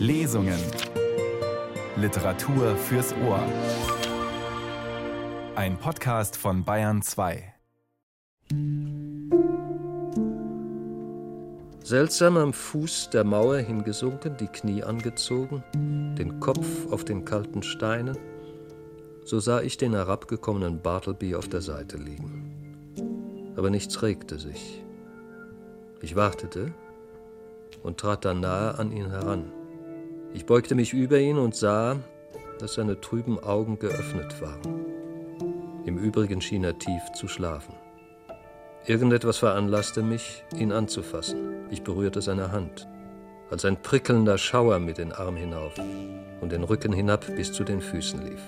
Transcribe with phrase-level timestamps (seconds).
[0.00, 0.58] Lesungen.
[1.94, 3.44] Literatur fürs Ohr.
[5.56, 7.52] Ein Podcast von Bayern 2.
[11.84, 15.62] Seltsam am Fuß der Mauer hingesunken, die Knie angezogen,
[16.16, 18.16] den Kopf auf den kalten Steinen,
[19.26, 23.52] so sah ich den herabgekommenen Bartleby auf der Seite liegen.
[23.54, 24.82] Aber nichts regte sich.
[26.00, 26.72] Ich wartete
[27.82, 29.52] und trat dann nahe an ihn heran.
[30.32, 31.96] Ich beugte mich über ihn und sah,
[32.58, 34.84] dass seine trüben Augen geöffnet waren.
[35.84, 37.74] Im Übrigen schien er tief zu schlafen.
[38.86, 41.66] Irgendetwas veranlasste mich, ihn anzufassen.
[41.70, 42.86] Ich berührte seine Hand,
[43.50, 45.74] als ein prickelnder Schauer mit den Arm hinauf
[46.40, 48.40] und den Rücken hinab bis zu den Füßen lief.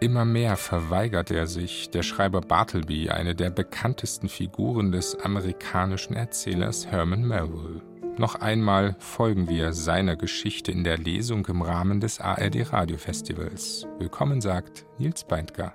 [0.00, 6.86] Immer mehr verweigert er sich, der Schreiber Bartleby, eine der bekanntesten Figuren des amerikanischen Erzählers
[6.86, 7.80] Herman Melville.
[8.18, 13.86] Noch einmal folgen wir seiner Geschichte in der Lesung im Rahmen des ARD Radiofestivals.
[13.98, 15.74] Willkommen sagt Nils Beindker.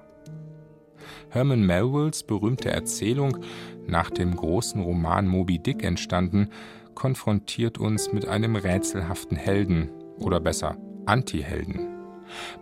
[1.30, 3.38] Herman Melvilles berühmte Erzählung,
[3.86, 6.50] nach dem großen Roman Moby Dick entstanden,
[6.96, 11.90] konfrontiert uns mit einem rätselhaften Helden oder besser Anti-Helden.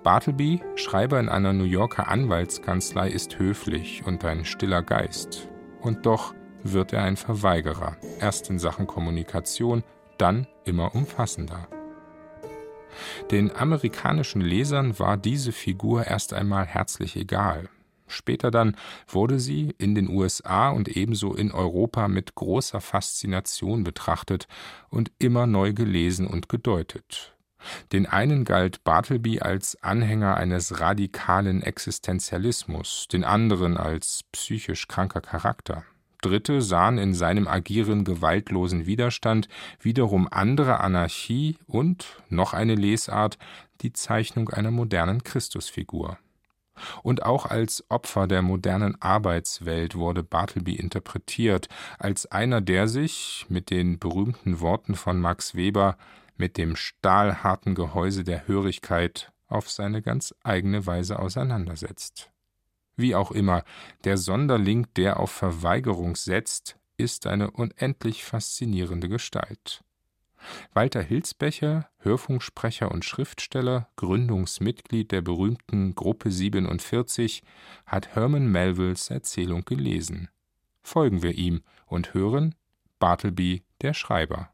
[0.03, 5.47] Bartleby, Schreiber in einer New Yorker Anwaltskanzlei, ist höflich und ein stiller Geist.
[5.79, 9.83] Und doch wird er ein Verweigerer, erst in Sachen Kommunikation,
[10.17, 11.67] dann immer umfassender.
[13.31, 17.69] Den amerikanischen Lesern war diese Figur erst einmal herzlich egal.
[18.07, 18.75] Später dann
[19.07, 24.47] wurde sie in den USA und ebenso in Europa mit großer Faszination betrachtet
[24.89, 27.35] und immer neu gelesen und gedeutet.
[27.91, 35.83] Den einen galt Bartleby als Anhänger eines radikalen Existenzialismus, den anderen als psychisch kranker Charakter.
[36.21, 39.47] Dritte sahen in seinem Agieren gewaltlosen Widerstand,
[39.79, 43.37] wiederum andere Anarchie und, noch eine Lesart,
[43.81, 46.17] die Zeichnung einer modernen Christusfigur.
[47.03, 53.69] Und auch als Opfer der modernen Arbeitswelt wurde Bartleby interpretiert, als einer, der sich, mit
[53.69, 55.97] den berühmten Worten von Max Weber,
[56.37, 62.31] mit dem stahlharten Gehäuse der Hörigkeit auf seine ganz eigene Weise auseinandersetzt.
[62.99, 63.63] Wie auch immer,
[64.03, 69.85] der Sonderling, der auf Verweigerung setzt, ist eine unendlich faszinierende Gestalt.
[70.73, 77.41] Walter Hilsbecher, Hörfunksprecher und Schriftsteller, Gründungsmitglied der berühmten Gruppe 47,
[77.85, 80.27] hat Herman Melvilles Erzählung gelesen.
[80.81, 82.53] Folgen wir ihm und hören
[82.99, 84.49] Bartleby, der Schreiber.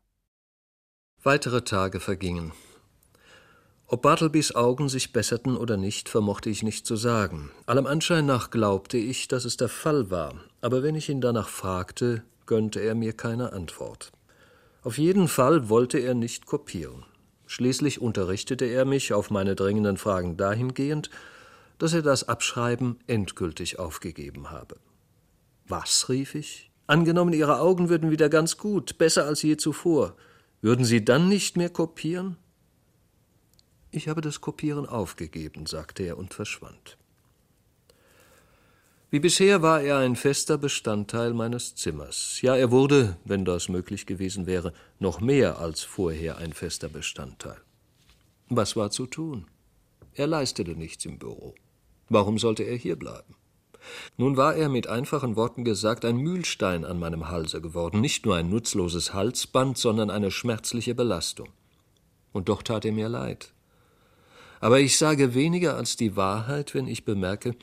[1.24, 2.54] Weitere Tage vergingen.
[3.88, 7.52] Ob Bartlebys Augen sich besserten oder nicht, vermochte ich nicht zu sagen.
[7.68, 11.48] Allem Anschein nach glaubte ich, dass es der Fall war, aber wenn ich ihn danach
[11.48, 14.12] fragte, gönnte er mir keine Antwort.
[14.82, 17.06] Auf jeden Fall wollte er nicht kopieren.
[17.46, 21.12] Schließlich unterrichtete er mich auf meine dringenden Fragen dahingehend,
[21.78, 24.78] dass er das Abschreiben endgültig aufgegeben habe.
[25.68, 26.10] Was?
[26.10, 26.72] rief ich.
[26.88, 30.16] Angenommen, Ihre Augen würden wieder ganz gut, besser als je zuvor.
[30.62, 32.38] Würden Sie dann nicht mehr kopieren?
[33.96, 36.98] Ich habe das Kopieren aufgegeben, sagte er und verschwand.
[39.10, 42.42] Wie bisher war er ein fester Bestandteil meines Zimmers.
[42.42, 47.56] Ja, er wurde, wenn das möglich gewesen wäre, noch mehr als vorher ein fester Bestandteil.
[48.50, 49.48] Was war zu tun?
[50.14, 51.56] Er leistete nichts im Büro.
[52.10, 53.36] Warum sollte er hier bleiben?
[54.18, 58.36] Nun war er mit einfachen Worten gesagt ein Mühlstein an meinem Halse geworden, nicht nur
[58.36, 61.48] ein nutzloses Halsband, sondern eine schmerzliche Belastung.
[62.34, 63.55] Und doch tat er mir leid.
[64.66, 67.54] Aber ich sage weniger als die Wahrheit, wenn ich bemerke,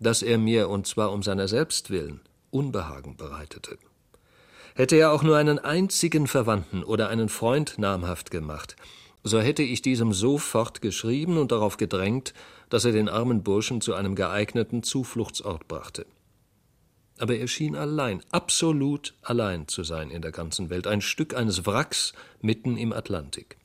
[0.00, 2.20] dass er mir, und zwar um seiner selbst willen,
[2.50, 3.78] Unbehagen bereitete.
[4.74, 8.74] Hätte er auch nur einen einzigen Verwandten oder einen Freund namhaft gemacht,
[9.22, 12.34] so hätte ich diesem sofort geschrieben und darauf gedrängt,
[12.70, 16.06] dass er den armen Burschen zu einem geeigneten Zufluchtsort brachte.
[17.20, 21.66] Aber er schien allein, absolut allein zu sein in der ganzen Welt, ein Stück eines
[21.66, 23.58] Wracks mitten im Atlantik.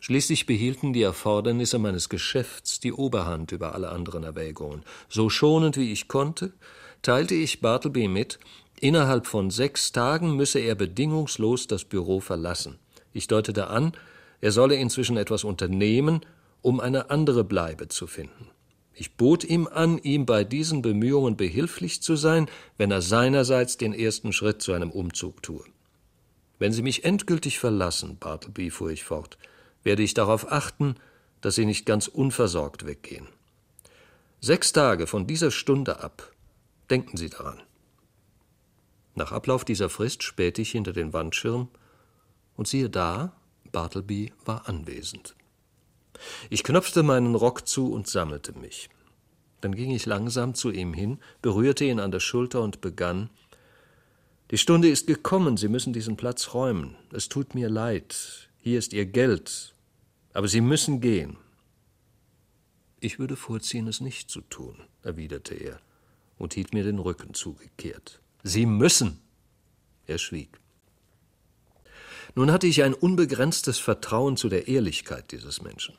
[0.00, 4.82] Schließlich behielten die Erfordernisse meines Geschäfts die Oberhand über alle anderen Erwägungen.
[5.08, 6.52] So schonend wie ich konnte,
[7.02, 8.38] teilte ich Bartleby mit,
[8.80, 12.78] innerhalb von sechs Tagen müsse er bedingungslos das Büro verlassen.
[13.12, 13.92] Ich deutete an,
[14.40, 16.20] er solle inzwischen etwas unternehmen,
[16.62, 18.48] um eine andere Bleibe zu finden.
[18.94, 23.92] Ich bot ihm an, ihm bei diesen Bemühungen behilflich zu sein, wenn er seinerseits den
[23.92, 25.64] ersten Schritt zu einem Umzug tue.
[26.58, 29.38] Wenn Sie mich endgültig verlassen, Bartleby, fuhr ich fort,
[29.88, 30.96] werde ich darauf achten,
[31.40, 33.26] dass Sie nicht ganz unversorgt weggehen.
[34.38, 36.30] Sechs Tage von dieser Stunde ab.
[36.90, 37.62] Denken Sie daran.
[39.14, 41.68] Nach Ablauf dieser Frist spähte ich hinter den Wandschirm
[42.54, 43.32] Und siehe da,
[43.72, 45.34] Bartleby war anwesend.
[46.50, 48.90] Ich knöpfte meinen Rock zu und sammelte mich.
[49.62, 53.30] Dann ging ich langsam zu ihm hin, berührte ihn an der Schulter und begann
[54.50, 56.94] Die Stunde ist gekommen, Sie müssen diesen Platz räumen.
[57.10, 58.50] Es tut mir leid.
[58.60, 59.72] Hier ist Ihr Geld.
[60.38, 61.36] Aber Sie müssen gehen.
[63.00, 65.80] Ich würde vorziehen, es nicht zu tun, erwiderte er
[66.36, 68.20] und hielt mir den Rücken zugekehrt.
[68.44, 69.18] Sie müssen.
[70.06, 70.60] Er schwieg.
[72.36, 75.96] Nun hatte ich ein unbegrenztes Vertrauen zu der Ehrlichkeit dieses Menschen.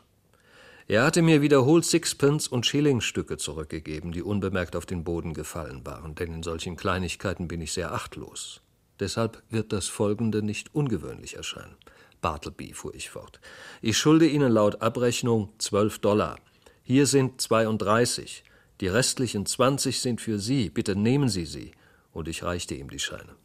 [0.88, 6.16] Er hatte mir wiederholt Sixpence und Schillingstücke zurückgegeben, die unbemerkt auf den Boden gefallen waren,
[6.16, 8.62] denn in solchen Kleinigkeiten bin ich sehr achtlos.
[9.02, 11.76] Deshalb wird das Folgende nicht ungewöhnlich erscheinen.
[12.22, 13.40] Bartleby, fuhr ich fort.
[13.82, 16.38] Ich schulde Ihnen laut Abrechnung zwölf Dollar.
[16.84, 18.44] Hier sind 32.
[18.82, 20.70] Die restlichen 20 sind für Sie.
[20.70, 21.72] Bitte nehmen Sie sie.
[22.12, 23.36] Und ich reichte ihm die Scheine.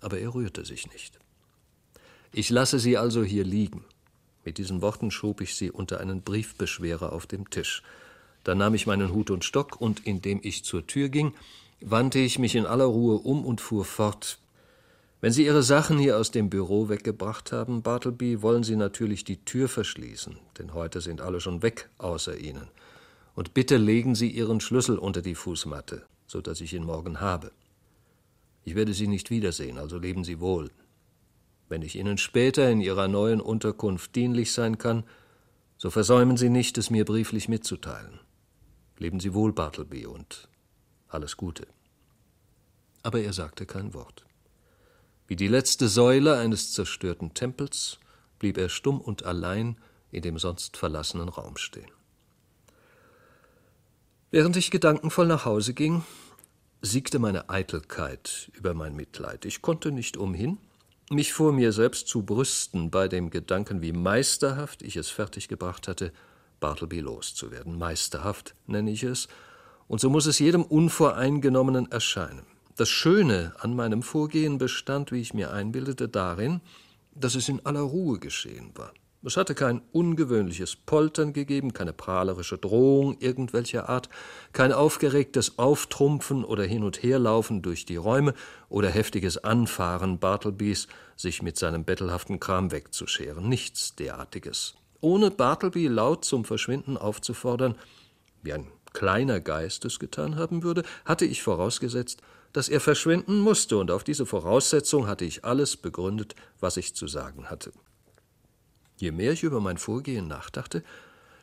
[0.00, 1.18] Aber er rührte sich nicht.
[2.32, 3.84] Ich lasse sie also hier liegen.
[4.44, 7.82] Mit diesen Worten schob ich sie unter einen Briefbeschwerer auf dem Tisch.
[8.42, 11.34] Dann nahm ich meinen Hut und Stock, und indem ich zur Tür ging,
[11.80, 14.38] wandte ich mich in aller Ruhe um und fuhr fort.
[15.24, 19.42] Wenn Sie Ihre Sachen hier aus dem Büro weggebracht haben, Bartleby, wollen Sie natürlich die
[19.42, 22.68] Tür verschließen, denn heute sind alle schon weg außer Ihnen.
[23.34, 27.52] Und bitte legen Sie Ihren Schlüssel unter die Fußmatte, so dass ich ihn morgen habe.
[28.64, 30.70] Ich werde Sie nicht wiedersehen, also leben Sie wohl.
[31.70, 35.04] Wenn ich Ihnen später in Ihrer neuen Unterkunft dienlich sein kann,
[35.78, 38.20] so versäumen Sie nicht, es mir brieflich mitzuteilen.
[38.98, 40.50] Leben Sie wohl, Bartleby, und
[41.08, 41.66] alles Gute.
[43.02, 44.26] Aber er sagte kein Wort.
[45.26, 47.98] Wie die letzte Säule eines zerstörten Tempels
[48.38, 49.78] blieb er stumm und allein
[50.10, 51.90] in dem sonst verlassenen Raum stehen.
[54.30, 56.04] Während ich gedankenvoll nach Hause ging,
[56.82, 59.44] siegte meine Eitelkeit über mein Mitleid.
[59.44, 60.58] Ich konnte nicht umhin,
[61.10, 66.12] mich vor mir selbst zu brüsten bei dem Gedanken, wie meisterhaft ich es fertiggebracht hatte,
[66.60, 67.78] Bartleby loszuwerden.
[67.78, 69.28] Meisterhaft nenne ich es,
[69.86, 72.46] und so muss es jedem Unvoreingenommenen erscheinen.
[72.76, 76.60] Das Schöne an meinem Vorgehen bestand, wie ich mir einbildete, darin,
[77.14, 78.92] dass es in aller Ruhe geschehen war.
[79.22, 84.08] Es hatte kein ungewöhnliches Poltern gegeben, keine prahlerische Drohung irgendwelcher Art,
[84.52, 88.34] kein aufgeregtes Auftrumpfen oder Hin- und Herlaufen durch die Räume
[88.68, 93.48] oder heftiges Anfahren Bartlebys, sich mit seinem bettelhaften Kram wegzuscheren.
[93.48, 94.74] Nichts derartiges.
[95.00, 97.76] Ohne Bartleby laut zum Verschwinden aufzufordern,
[98.42, 102.22] wie ein kleiner Geist es getan haben würde, hatte ich vorausgesetzt,
[102.54, 107.06] dass er verschwinden musste, und auf diese Voraussetzung hatte ich alles begründet, was ich zu
[107.06, 107.72] sagen hatte.
[108.96, 110.82] Je mehr ich über mein Vorgehen nachdachte,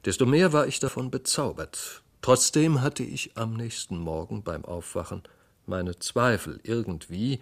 [0.06, 2.02] desto mehr war ich davon bezaubert.
[2.22, 5.24] Trotzdem hatte ich am nächsten Morgen beim Aufwachen
[5.66, 6.60] meine Zweifel.
[6.64, 7.40] Irgendwie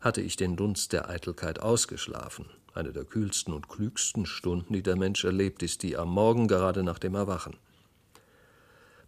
[0.00, 2.46] hatte ich den Dunst der Eitelkeit ausgeschlafen.
[2.74, 6.82] Eine der kühlsten und klügsten Stunden, die der Mensch erlebt, ist die am Morgen gerade
[6.82, 7.56] nach dem Erwachen.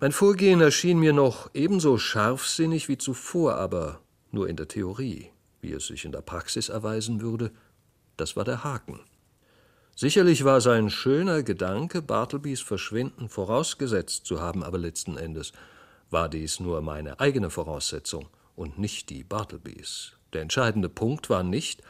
[0.01, 4.01] Mein Vorgehen erschien mir noch ebenso scharfsinnig wie zuvor, aber
[4.33, 5.31] nur in der Theorie.
[5.61, 7.53] Wie es sich in der Praxis erweisen würde,
[8.17, 9.01] das war der Haken.
[9.97, 15.53] Sicherlich war es ein schöner Gedanke, Bartlebys Verschwinden vorausgesetzt zu haben, aber letzten Endes
[16.11, 20.13] war dies nur meine eigene Voraussetzung und nicht die Bartlebys.
[20.33, 21.83] Der entscheidende Punkt war nicht,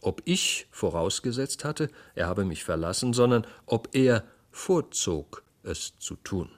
[0.00, 6.50] ob ich vorausgesetzt hatte, er habe mich verlassen, sondern ob er vorzog, es zu tun.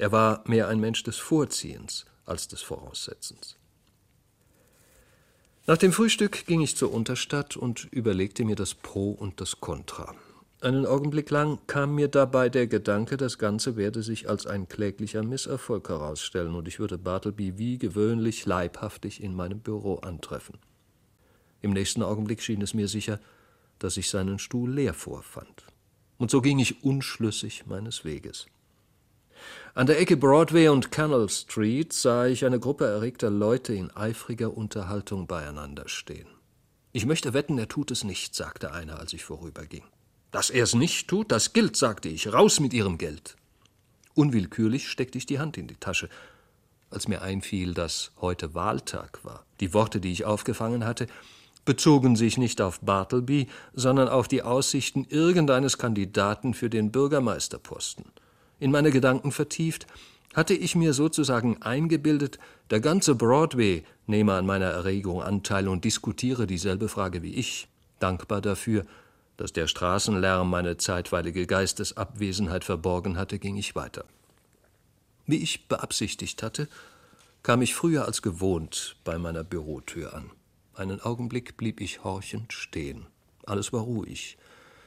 [0.00, 3.58] Er war mehr ein Mensch des Vorziehens als des Voraussetzens.
[5.66, 10.14] Nach dem Frühstück ging ich zur Unterstadt und überlegte mir das Pro und das Contra.
[10.62, 15.22] Einen Augenblick lang kam mir dabei der Gedanke, das Ganze werde sich als ein kläglicher
[15.22, 20.56] Misserfolg herausstellen und ich würde Bartleby wie gewöhnlich leibhaftig in meinem Büro antreffen.
[21.60, 23.20] Im nächsten Augenblick schien es mir sicher,
[23.78, 25.66] dass ich seinen Stuhl leer vorfand.
[26.16, 28.46] Und so ging ich unschlüssig meines Weges.
[29.72, 34.56] An der Ecke Broadway und Canal Street sah ich eine Gruppe erregter Leute in eifriger
[34.56, 36.26] Unterhaltung beieinander stehen.
[36.90, 39.84] Ich möchte wetten, er tut es nicht, sagte einer, als ich vorüberging.
[40.32, 42.32] Dass er es nicht tut, das gilt, sagte ich.
[42.32, 43.36] Raus mit Ihrem Geld.
[44.14, 46.08] Unwillkürlich steckte ich die Hand in die Tasche,
[46.90, 49.46] als mir einfiel, dass heute Wahltag war.
[49.60, 51.06] Die Worte, die ich aufgefangen hatte,
[51.64, 58.06] bezogen sich nicht auf Bartleby, sondern auf die Aussichten irgendeines Kandidaten für den Bürgermeisterposten.
[58.60, 59.86] In meine Gedanken vertieft,
[60.34, 62.38] hatte ich mir sozusagen eingebildet,
[62.70, 67.66] der ganze Broadway nehme an meiner Erregung Anteil und diskutiere dieselbe Frage wie ich,
[67.98, 68.86] dankbar dafür,
[69.38, 74.04] dass der Straßenlärm meine zeitweilige Geistesabwesenheit verborgen hatte, ging ich weiter.
[75.26, 76.68] Wie ich beabsichtigt hatte,
[77.42, 80.30] kam ich früher als gewohnt bei meiner Bürotür an.
[80.74, 83.06] Einen Augenblick blieb ich horchend stehen.
[83.46, 84.36] Alles war ruhig.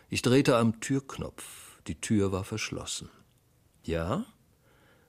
[0.10, 1.44] Ich drehte am Türknopf.
[1.88, 3.10] Die Tür war verschlossen.
[3.86, 4.26] Ja,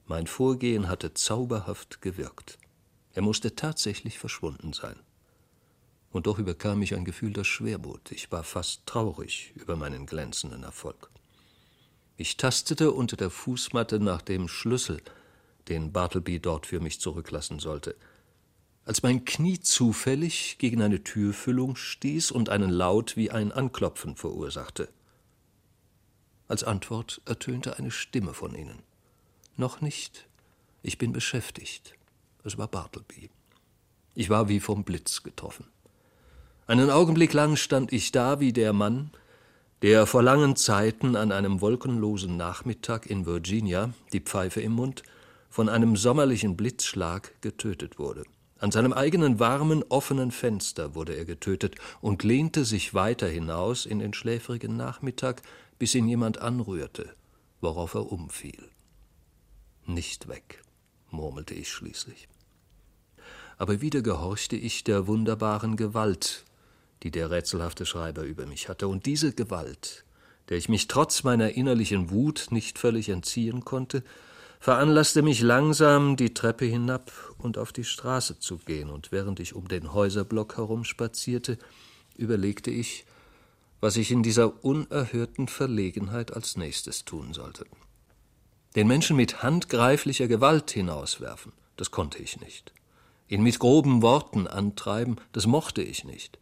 [0.07, 2.59] mein Vorgehen hatte zauberhaft gewirkt.
[3.13, 4.97] Er musste tatsächlich verschwunden sein.
[6.11, 8.11] Und doch überkam mich ein Gefühl der Schwermut.
[8.11, 11.09] Ich war fast traurig über meinen glänzenden Erfolg.
[12.17, 15.01] Ich tastete unter der Fußmatte nach dem Schlüssel,
[15.69, 17.95] den Bartleby dort für mich zurücklassen sollte.
[18.85, 24.89] Als mein Knie zufällig gegen eine Türfüllung stieß und einen Laut wie ein Anklopfen verursachte.
[26.47, 28.83] Als Antwort ertönte eine Stimme von ihnen.
[29.57, 30.27] Noch nicht.
[30.83, 31.95] Ich bin beschäftigt.
[32.45, 33.31] Es war Bartleby.
[34.15, 35.67] Ich war wie vom Blitz getroffen.
[36.67, 39.11] Einen Augenblick lang stand ich da wie der Mann,
[39.83, 45.03] der vor langen Zeiten an einem wolkenlosen Nachmittag in Virginia, die Pfeife im Mund,
[45.51, 48.25] von einem sommerlichen Blitzschlag getötet wurde.
[48.59, 53.99] An seinem eigenen warmen, offenen Fenster wurde er getötet und lehnte sich weiter hinaus in
[53.99, 55.43] den schläfrigen Nachmittag,
[55.79, 57.15] bis ihn jemand anrührte,
[57.61, 58.71] worauf er umfiel.
[59.87, 60.63] Nicht weg,
[61.11, 62.29] murmelte ich schließlich.
[63.59, 66.45] Aber wieder gehorchte ich der wunderbaren Gewalt,
[67.03, 70.05] die der rätselhafte Schreiber über mich hatte, und diese Gewalt,
[70.49, 74.03] der ich mich trotz meiner innerlichen Wut nicht völlig entziehen konnte,
[74.59, 79.55] veranlasste mich langsam die Treppe hinab und auf die Straße zu gehen, und während ich
[79.55, 81.59] um den Häuserblock herumspazierte,
[82.17, 83.05] überlegte ich,
[83.85, 87.67] was ich in dieser unerhörten Verlegenheit als nächstes tun sollte.
[88.77, 92.73] Den Menschen mit handgreiflicher Gewalt hinauswerfen, das konnte ich nicht.
[93.29, 96.39] Ihn mit groben Worten antreiben, das mochte ich nicht.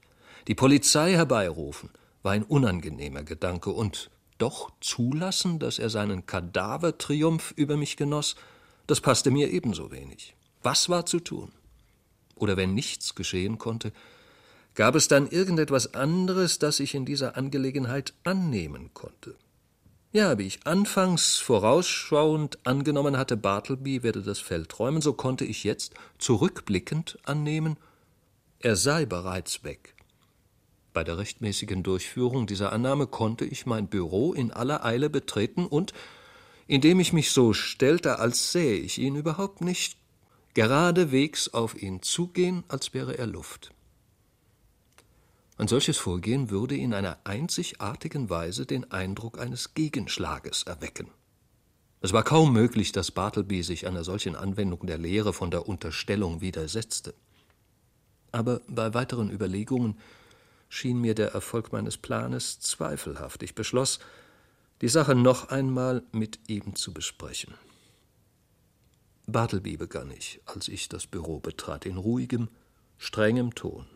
[0.46, 1.90] Die Polizei herbeirufen,
[2.22, 4.08] war ein unangenehmer Gedanke, und
[4.38, 8.36] doch zulassen, dass er seinen Kadavertriumph über mich genoss,
[8.86, 10.36] das passte mir ebenso wenig.
[10.62, 11.50] Was war zu tun?
[12.36, 13.92] Oder wenn nichts geschehen konnte,
[14.74, 19.34] gab es dann irgendetwas anderes, das ich in dieser Angelegenheit annehmen konnte.
[20.12, 25.64] Ja, wie ich anfangs vorausschauend angenommen hatte, Bartleby werde das Feld räumen, so konnte ich
[25.64, 27.78] jetzt zurückblickend annehmen,
[28.58, 29.94] er sei bereits weg.
[30.92, 35.94] Bei der rechtmäßigen Durchführung dieser Annahme konnte ich mein Büro in aller Eile betreten und,
[36.66, 39.96] indem ich mich so stellte, als sähe ich ihn überhaupt nicht,
[40.52, 43.72] geradewegs auf ihn zugehen, als wäre er Luft.
[45.58, 51.08] Ein solches Vorgehen würde in einer einzigartigen Weise den Eindruck eines Gegenschlages erwecken.
[52.00, 56.40] Es war kaum möglich, dass Bartleby sich einer solchen Anwendung der Lehre von der Unterstellung
[56.40, 57.14] widersetzte.
[58.32, 59.98] Aber bei weiteren Überlegungen
[60.68, 63.42] schien mir der Erfolg meines Planes zweifelhaft.
[63.42, 64.00] Ich beschloss,
[64.80, 67.54] die Sache noch einmal mit ihm zu besprechen.
[69.26, 72.48] Bartleby begann ich, als ich das Büro betrat, in ruhigem,
[72.98, 73.86] strengem Ton.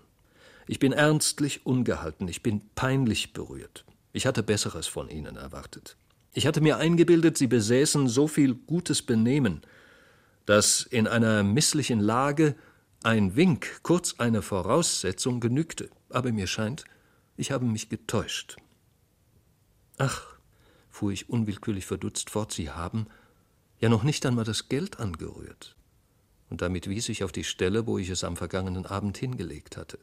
[0.67, 3.85] Ich bin ernstlich ungehalten, ich bin peinlich berührt.
[4.13, 5.97] Ich hatte Besseres von Ihnen erwartet.
[6.33, 9.63] Ich hatte mir eingebildet, Sie besäßen so viel gutes Benehmen,
[10.45, 12.57] dass in einer misslichen Lage
[13.03, 15.89] ein Wink, kurz eine Voraussetzung genügte.
[16.11, 16.85] Aber mir scheint,
[17.37, 18.57] ich habe mich getäuscht.
[19.99, 20.27] Ach,
[20.91, 23.07] fuhr ich unwillkürlich verdutzt fort, Sie haben
[23.79, 25.77] ja noch nicht einmal das Geld angerührt.
[26.51, 29.99] Und damit wies ich auf die Stelle, wo ich es am vergangenen Abend hingelegt hatte.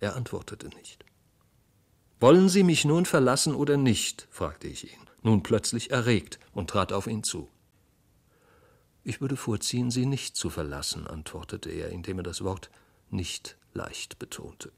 [0.00, 1.04] Er antwortete nicht.
[2.20, 4.26] Wollen Sie mich nun verlassen oder nicht?
[4.30, 7.48] fragte ich ihn, nun plötzlich erregt und trat auf ihn zu.
[9.04, 12.70] Ich würde vorziehen, Sie nicht zu verlassen, antwortete er, indem er das Wort
[13.10, 14.72] nicht leicht betonte.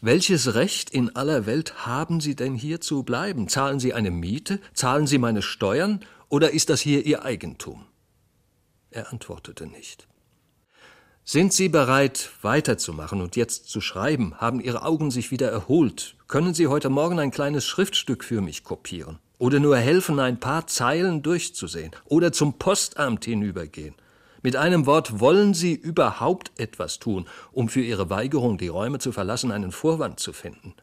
[0.00, 3.48] Welches Recht in aller Welt haben Sie denn hier zu bleiben?
[3.48, 4.60] Zahlen Sie eine Miete?
[4.74, 6.04] Zahlen Sie meine Steuern?
[6.28, 7.86] Oder ist das hier Ihr Eigentum?
[8.90, 10.06] Er antwortete nicht.
[11.24, 14.34] Sind Sie bereit, weiterzumachen und jetzt zu schreiben?
[14.38, 16.16] Haben Ihre Augen sich wieder erholt?
[16.26, 19.20] Können Sie heute Morgen ein kleines Schriftstück für mich kopieren?
[19.38, 21.92] Oder nur helfen, ein paar Zeilen durchzusehen?
[22.06, 23.94] Oder zum Postamt hinübergehen?
[24.42, 29.12] Mit einem Wort, wollen Sie überhaupt etwas tun, um für Ihre Weigerung, die Räume zu
[29.12, 30.74] verlassen, einen Vorwand zu finden?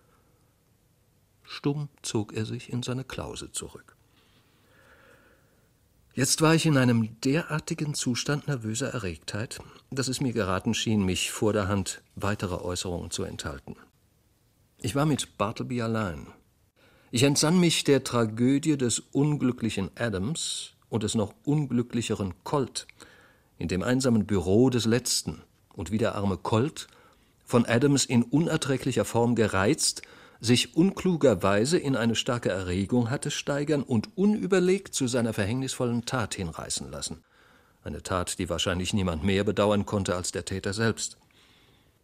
[1.43, 3.97] Stumm zog er sich in seine Klause zurück.
[6.13, 9.59] Jetzt war ich in einem derartigen Zustand nervöser Erregtheit,
[9.91, 13.75] dass es mir geraten schien, mich vor der Hand weiterer Äußerungen zu enthalten.
[14.81, 16.27] Ich war mit Bartleby allein.
[17.11, 22.87] Ich entsann mich der Tragödie des unglücklichen Adams und des noch unglücklicheren Colt
[23.59, 25.43] in dem einsamen Büro des letzten,
[25.75, 26.87] und wie der arme Colt,
[27.45, 30.01] von Adams in unerträglicher Form gereizt,
[30.41, 36.89] sich unklugerweise in eine starke Erregung hatte steigern und unüberlegt zu seiner verhängnisvollen Tat hinreißen
[36.89, 37.23] lassen.
[37.83, 41.17] Eine Tat, die wahrscheinlich niemand mehr bedauern konnte als der Täter selbst.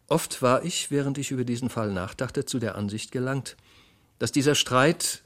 [0.08, 3.56] Oft war ich, während ich über diesen Fall nachdachte, zu der Ansicht gelangt,
[4.18, 5.22] dass dieser Streit,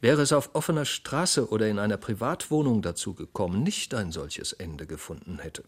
[0.00, 4.86] wäre es auf offener Straße oder in einer Privatwohnung dazu gekommen, nicht ein solches Ende
[4.86, 5.64] gefunden hätte.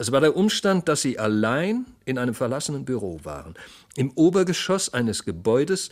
[0.00, 3.54] Es war der Umstand, dass sie allein in einem verlassenen Büro waren,
[3.96, 5.90] im Obergeschoss eines Gebäudes,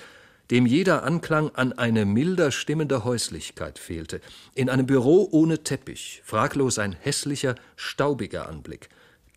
[0.53, 4.21] dem jeder Anklang an eine milder stimmende Häuslichkeit fehlte,
[4.55, 8.89] in einem Büro ohne Teppich, fraglos ein hässlicher, staubiger Anblick.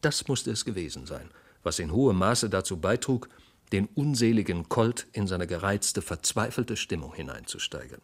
[0.02, 1.32] Das musste es gewesen sein,
[1.64, 3.28] was in hohem Maße dazu beitrug,
[3.72, 8.02] den unseligen Colt in seine gereizte, verzweifelte Stimmung hineinzusteigern.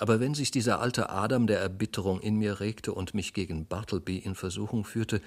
[0.00, 4.16] Aber wenn sich dieser alte Adam der Erbitterung in mir regte und mich gegen Bartleby
[4.16, 5.20] in Versuchung führte,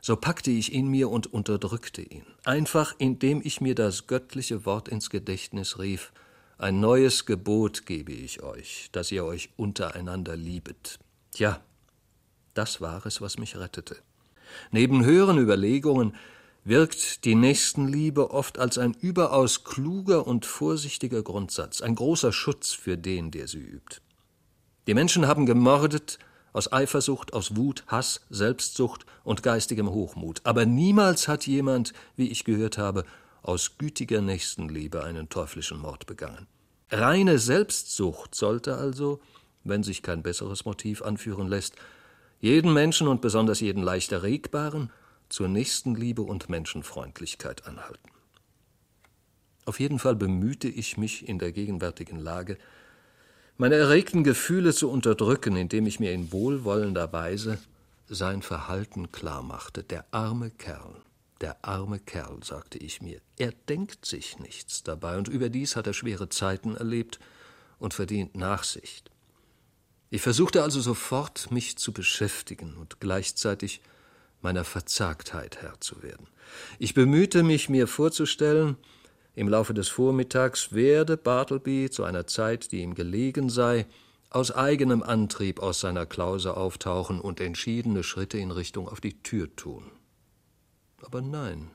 [0.00, 4.86] so packte ich ihn mir und unterdrückte ihn, einfach indem ich mir das göttliche Wort
[4.86, 6.12] ins Gedächtnis rief
[6.58, 11.00] Ein neues Gebot gebe ich euch, dass ihr euch untereinander liebet.
[11.32, 11.60] Tja,
[12.54, 13.96] das war es, was mich rettete.
[14.70, 16.14] Neben höheren Überlegungen
[16.62, 22.96] wirkt die Nächstenliebe oft als ein überaus kluger und vorsichtiger Grundsatz, ein großer Schutz für
[22.96, 24.00] den, der sie übt.
[24.90, 26.18] Die Menschen haben gemordet
[26.52, 30.40] aus Eifersucht, aus Wut, Hass, Selbstsucht und geistigem Hochmut.
[30.42, 33.04] Aber niemals hat jemand, wie ich gehört habe,
[33.40, 36.48] aus gütiger Nächstenliebe einen teuflischen Mord begangen.
[36.90, 39.20] Reine Selbstsucht sollte also,
[39.62, 41.76] wenn sich kein besseres Motiv anführen lässt,
[42.40, 44.90] jeden Menschen und besonders jeden leicht erregbaren
[45.28, 48.10] zur Nächstenliebe und Menschenfreundlichkeit anhalten.
[49.66, 52.58] Auf jeden Fall bemühte ich mich in der gegenwärtigen Lage,
[53.60, 57.58] meine erregten Gefühle zu unterdrücken, indem ich mir in wohlwollender Weise
[58.08, 59.82] sein Verhalten klarmachte.
[59.82, 60.94] Der arme Kerl,
[61.42, 65.92] der arme Kerl, sagte ich mir, er denkt sich nichts dabei, und überdies hat er
[65.92, 67.20] schwere Zeiten erlebt
[67.78, 69.10] und verdient Nachsicht.
[70.08, 73.82] Ich versuchte also sofort, mich zu beschäftigen und gleichzeitig
[74.40, 76.28] meiner Verzagtheit Herr zu werden.
[76.78, 78.78] Ich bemühte mich, mir vorzustellen,
[79.40, 83.86] im Laufe des Vormittags werde Bartleby zu einer Zeit, die ihm gelegen sei,
[84.28, 89.56] aus eigenem Antrieb aus seiner Klause auftauchen und entschiedene Schritte in Richtung auf die Tür
[89.56, 89.90] tun.
[91.00, 91.70] Aber nein,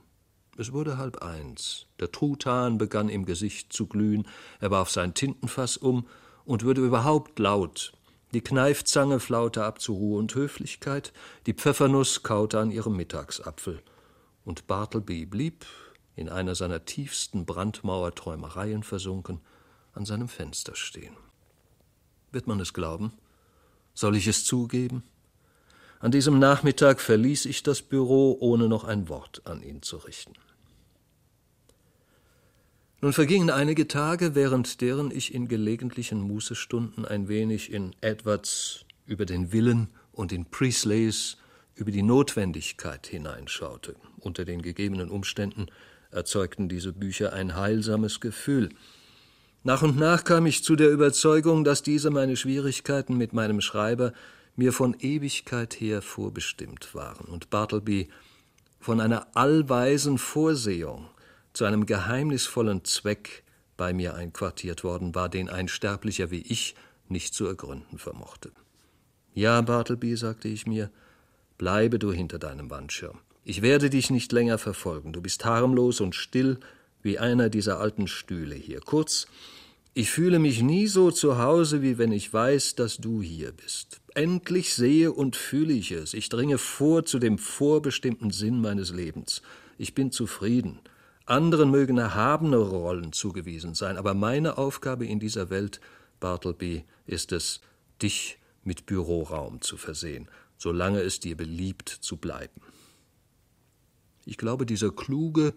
[0.60, 1.88] es wurde halb eins.
[2.00, 4.28] Der Truthahn begann im Gesicht zu glühen,
[4.60, 6.06] er warf sein Tintenfass um
[6.46, 7.94] und wurde überhaupt laut.
[8.36, 11.14] Die Kneifzange flaute ab zu Ruhe und Höflichkeit,
[11.48, 13.82] die Pfeffernuss kaute an ihrem Mittagsapfel.
[14.44, 15.66] Und Bartleby blieb,
[16.16, 19.42] in einer seiner tiefsten Brandmauerträumereien versunken,
[19.94, 21.16] an seinem Fenster stehen.
[22.32, 23.14] Wird man es glauben?
[23.94, 25.04] Soll ich es zugeben?
[26.00, 30.34] An diesem Nachmittag verließ ich das Büro, ohne noch ein Wort an ihn zu richten.
[33.02, 39.26] Nun vergingen einige Tage, während deren ich in gelegentlichen Mußestunden ein wenig in Edwards über
[39.26, 41.38] den Willen und in Priestleys
[41.76, 43.96] über die Notwendigkeit hineinschaute.
[44.20, 45.68] Unter den gegebenen Umständen
[46.12, 48.70] erzeugten diese Bücher ein heilsames Gefühl.
[49.64, 54.14] Nach und nach kam ich zu der Überzeugung, dass diese meine Schwierigkeiten mit meinem Schreiber
[54.56, 58.10] mir von Ewigkeit her vorbestimmt waren und Bartleby
[58.80, 61.10] von einer allweisen Vorsehung
[61.54, 63.44] zu einem geheimnisvollen Zweck
[63.78, 66.76] bei mir einquartiert worden war, den ein Sterblicher wie ich
[67.10, 68.52] nicht zu ergründen vermochte.
[69.34, 70.92] Ja, Bartleby, sagte ich mir,
[71.58, 73.20] bleibe du hinter deinem Wandschirm.
[73.48, 75.14] Ich werde dich nicht länger verfolgen.
[75.14, 76.58] Du bist harmlos und still
[77.04, 78.80] wie einer dieser alten Stühle hier.
[78.82, 79.28] Kurz,
[79.94, 84.02] ich fühle mich nie so zu Hause, wie wenn ich weiß, dass du hier bist.
[84.16, 86.16] Endlich sehe und fühle ich es.
[86.16, 89.44] Ich dringe vor zu dem vorbestimmten Sinn meines Lebens.
[89.78, 90.80] Ich bin zufrieden.
[91.28, 95.82] Anderen mögen erhabene Rollen zugewiesen sein, aber meine Aufgabe in dieser Welt,
[96.20, 97.62] Bartleby, ist es,
[98.02, 102.62] dich mit Büroraum zu versehen, solange es dir beliebt zu bleiben.
[104.26, 105.54] Ich glaube, dieser kluge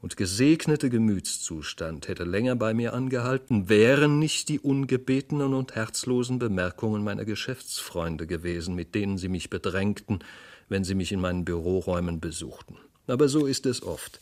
[0.00, 7.04] und gesegnete Gemütszustand hätte länger bei mir angehalten, wären nicht die ungebetenen und herzlosen Bemerkungen
[7.04, 10.24] meiner Geschäftsfreunde gewesen, mit denen sie mich bedrängten,
[10.68, 12.76] wenn sie mich in meinen Büroräumen besuchten.
[13.06, 14.20] Aber so ist es oft,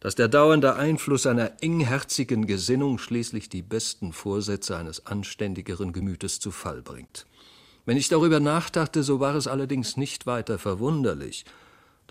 [0.00, 6.50] dass der dauernde Einfluss einer engherzigen Gesinnung schließlich die besten Vorsätze eines anständigeren Gemütes zu
[6.50, 7.24] Fall bringt.
[7.86, 11.44] Wenn ich darüber nachdachte, so war es allerdings nicht weiter verwunderlich,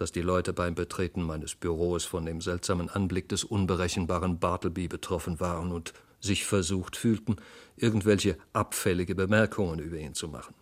[0.01, 5.39] dass die Leute beim Betreten meines Büros von dem seltsamen Anblick des unberechenbaren Bartleby betroffen
[5.39, 7.35] waren und sich versucht fühlten,
[7.77, 10.55] irgendwelche abfällige Bemerkungen über ihn zu machen.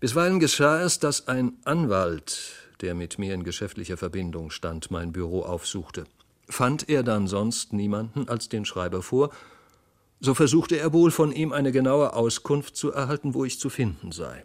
[0.00, 5.42] Bisweilen geschah es, dass ein Anwalt, der mit mir in geschäftlicher Verbindung stand, mein Büro
[5.42, 6.04] aufsuchte.
[6.48, 9.30] Fand er dann sonst niemanden als den Schreiber vor,
[10.18, 14.10] so versuchte er wohl von ihm eine genaue Auskunft zu erhalten, wo ich zu finden
[14.10, 14.44] sei.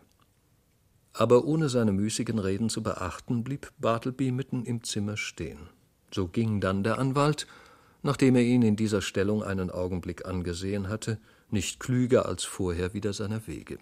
[1.13, 5.69] Aber ohne seine müßigen Reden zu beachten, blieb Bartleby mitten im Zimmer stehen.
[6.13, 7.47] So ging dann der Anwalt,
[8.01, 11.19] nachdem er ihn in dieser Stellung einen Augenblick angesehen hatte,
[11.49, 13.77] nicht klüger als vorher wieder seiner Wege.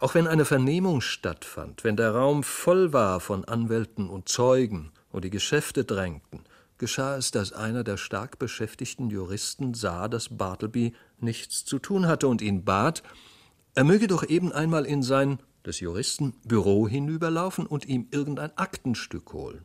[0.00, 5.24] Auch wenn eine Vernehmung stattfand, wenn der Raum voll war von Anwälten und Zeugen und
[5.24, 6.44] die Geschäfte drängten,
[6.78, 12.28] geschah es, dass einer der stark beschäftigten Juristen sah, dass Bartleby nichts zu tun hatte
[12.28, 13.02] und ihn bat,
[13.74, 19.32] er möge doch eben einmal in sein, des Juristen, Büro hinüberlaufen und ihm irgendein Aktenstück
[19.32, 19.64] holen.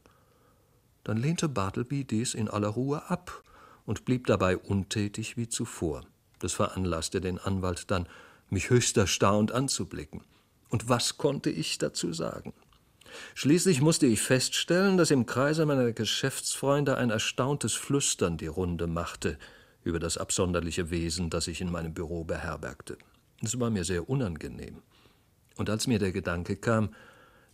[1.04, 3.44] Dann lehnte Bartleby dies in aller Ruhe ab
[3.86, 6.06] und blieb dabei untätig wie zuvor.
[6.39, 8.08] Das veranlasste den Anwalt dann,
[8.50, 10.22] mich höchst erstaunt anzublicken.
[10.70, 12.54] Und was konnte ich dazu sagen?
[13.36, 19.38] Schließlich musste ich feststellen, dass im Kreise meiner Geschäftsfreunde ein erstauntes Flüstern die Runde machte
[19.84, 22.98] über das absonderliche Wesen, das ich in meinem Büro beherbergte.
[23.42, 24.82] Es war mir sehr unangenehm.
[25.56, 26.89] Und als mir der Gedanke kam,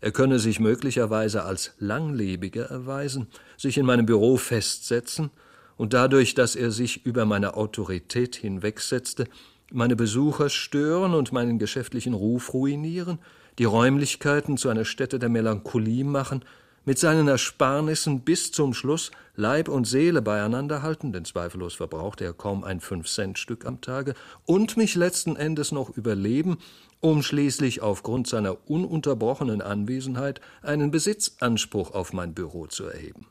[0.01, 5.29] er könne sich möglicherweise als langlebiger erweisen, sich in meinem Büro festsetzen
[5.75, 9.25] und dadurch, dass er sich über meine Autorität hinwegsetzte,
[9.71, 13.19] meine Besucher stören und meinen geschäftlichen Ruf ruinieren,
[13.59, 16.43] die Räumlichkeiten zu einer Stätte der Melancholie machen,
[16.85, 22.33] mit seinen Ersparnissen bis zum Schluss Leib und Seele beieinander halten, denn zweifellos verbrauchte er
[22.33, 24.13] kaum ein Fünf-Cent-Stück am Tage,
[24.45, 26.57] und mich letzten Endes noch überleben,
[26.99, 33.27] um schließlich aufgrund seiner ununterbrochenen Anwesenheit einen Besitzanspruch auf mein Büro zu erheben.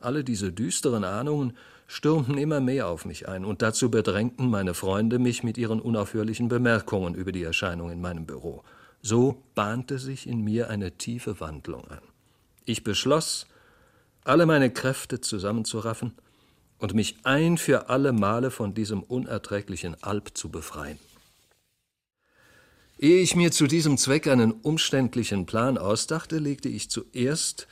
[0.00, 5.18] Alle diese düsteren Ahnungen stürmten immer mehr auf mich ein, und dazu bedrängten meine Freunde
[5.18, 8.64] mich mit ihren unaufhörlichen Bemerkungen über die Erscheinung in meinem Büro.
[9.00, 12.00] So bahnte sich in mir eine tiefe Wandlung an.
[12.64, 13.46] Ich beschloss,
[14.24, 16.14] alle meine Kräfte zusammenzuraffen
[16.78, 20.98] und mich ein für alle Male von diesem unerträglichen Alp zu befreien.
[22.98, 27.66] Ehe ich mir zu diesem Zweck einen umständlichen Plan ausdachte, legte ich zuerst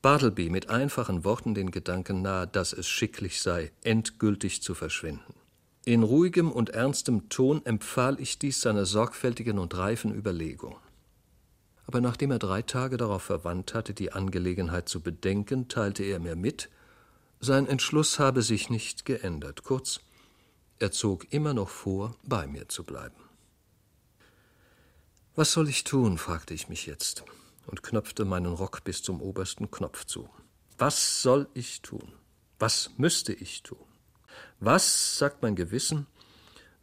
[0.00, 5.34] Bartleby mit einfachen Worten den Gedanken nahe, dass es schicklich sei, endgültig zu verschwinden.
[5.84, 10.76] In ruhigem und ernstem Ton empfahl ich dies seiner sorgfältigen und reifen Überlegung.
[11.86, 16.36] Aber nachdem er drei Tage darauf verwandt hatte, die Angelegenheit zu bedenken, teilte er mir
[16.36, 16.70] mit,
[17.40, 19.64] sein Entschluss habe sich nicht geändert.
[19.64, 20.00] Kurz,
[20.78, 23.16] er zog immer noch vor, bei mir zu bleiben.
[25.34, 26.16] Was soll ich tun?
[26.16, 27.24] fragte ich mich jetzt
[27.66, 30.28] und knöpfte meinen Rock bis zum obersten Knopf zu.
[30.78, 32.12] Was soll ich tun?
[32.58, 33.84] Was müsste ich tun?
[34.60, 36.06] Was, sagt mein Gewissen,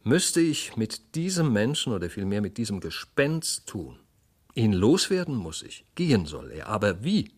[0.02, 3.98] müsste ich mit diesem Menschen oder vielmehr mit diesem Gespenst tun?
[4.54, 7.30] Ihn loswerden muss ich, gehen soll er, aber wie?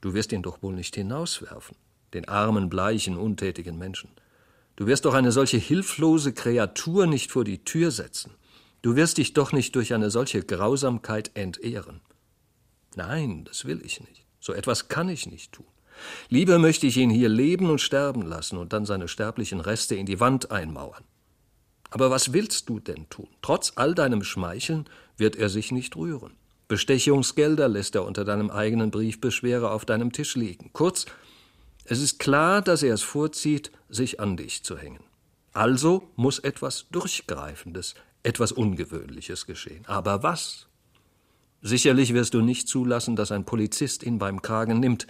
[0.00, 1.76] Du wirst ihn doch wohl nicht hinauswerfen,
[2.12, 4.10] den armen, bleichen, untätigen Menschen.
[4.76, 8.32] Du wirst doch eine solche hilflose Kreatur nicht vor die Tür setzen.
[8.82, 12.00] Du wirst dich doch nicht durch eine solche Grausamkeit entehren.
[12.96, 14.26] Nein, das will ich nicht.
[14.40, 15.66] So etwas kann ich nicht tun.
[16.28, 20.06] Lieber möchte ich ihn hier leben und sterben lassen und dann seine sterblichen Reste in
[20.06, 21.04] die Wand einmauern.
[21.94, 23.28] Aber was willst du denn tun?
[23.40, 26.32] Trotz all deinem Schmeicheln wird er sich nicht rühren.
[26.66, 30.70] Bestechungsgelder lässt er unter deinem eigenen Briefbeschwerer auf deinem Tisch liegen.
[30.72, 31.06] Kurz,
[31.84, 35.04] es ist klar, dass er es vorzieht, sich an dich zu hängen.
[35.52, 39.86] Also muss etwas Durchgreifendes, etwas Ungewöhnliches geschehen.
[39.86, 40.66] Aber was?
[41.62, 45.06] Sicherlich wirst du nicht zulassen, dass ein Polizist ihn beim Kragen nimmt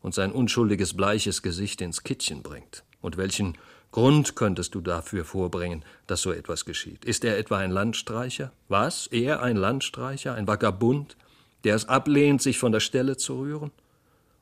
[0.00, 2.84] und sein unschuldiges bleiches Gesicht ins Kittchen bringt.
[3.02, 3.58] Und welchen
[3.92, 7.04] Grund könntest du dafür vorbringen, dass so etwas geschieht?
[7.04, 8.50] Ist er etwa ein Landstreicher?
[8.68, 9.06] Was?
[9.08, 11.18] Er ein Landstreicher, ein Vagabund,
[11.64, 13.70] der es ablehnt, sich von der Stelle zu rühren?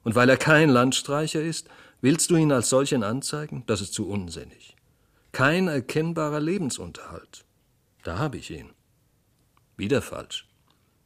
[0.04, 1.68] Und weil er kein Landstreicher ist,
[2.00, 3.64] willst du ihn als solchen anzeigen?
[3.66, 4.76] Das ist zu unsinnig.
[5.32, 7.44] Kein erkennbarer Lebensunterhalt.
[8.04, 8.70] Da habe ich ihn.
[9.76, 10.48] Wieder falsch.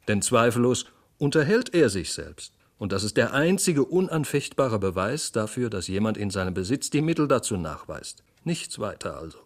[0.07, 0.85] Denn zweifellos
[1.17, 2.53] unterhält er sich selbst.
[2.77, 7.27] Und das ist der einzige unanfechtbare Beweis dafür, dass jemand in seinem Besitz die Mittel
[7.27, 8.23] dazu nachweist.
[8.45, 9.39] Nichts weiter also.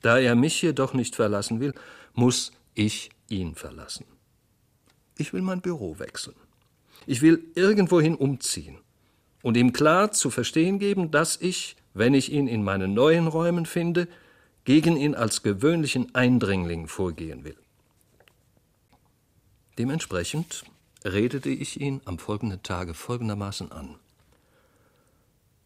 [0.00, 1.74] Da er mich jedoch nicht verlassen will,
[2.14, 4.06] muss ich ihn verlassen.
[5.16, 6.34] Ich will mein Büro wechseln.
[7.06, 8.78] Ich will irgendwohin umziehen
[9.42, 13.66] und ihm klar zu verstehen geben, dass ich, wenn ich ihn in meinen neuen Räumen
[13.66, 14.08] finde,
[14.64, 17.56] gegen ihn als gewöhnlichen Eindringling vorgehen will.
[19.78, 20.64] Dementsprechend
[21.04, 23.96] redete ich ihn am folgenden Tage folgendermaßen an.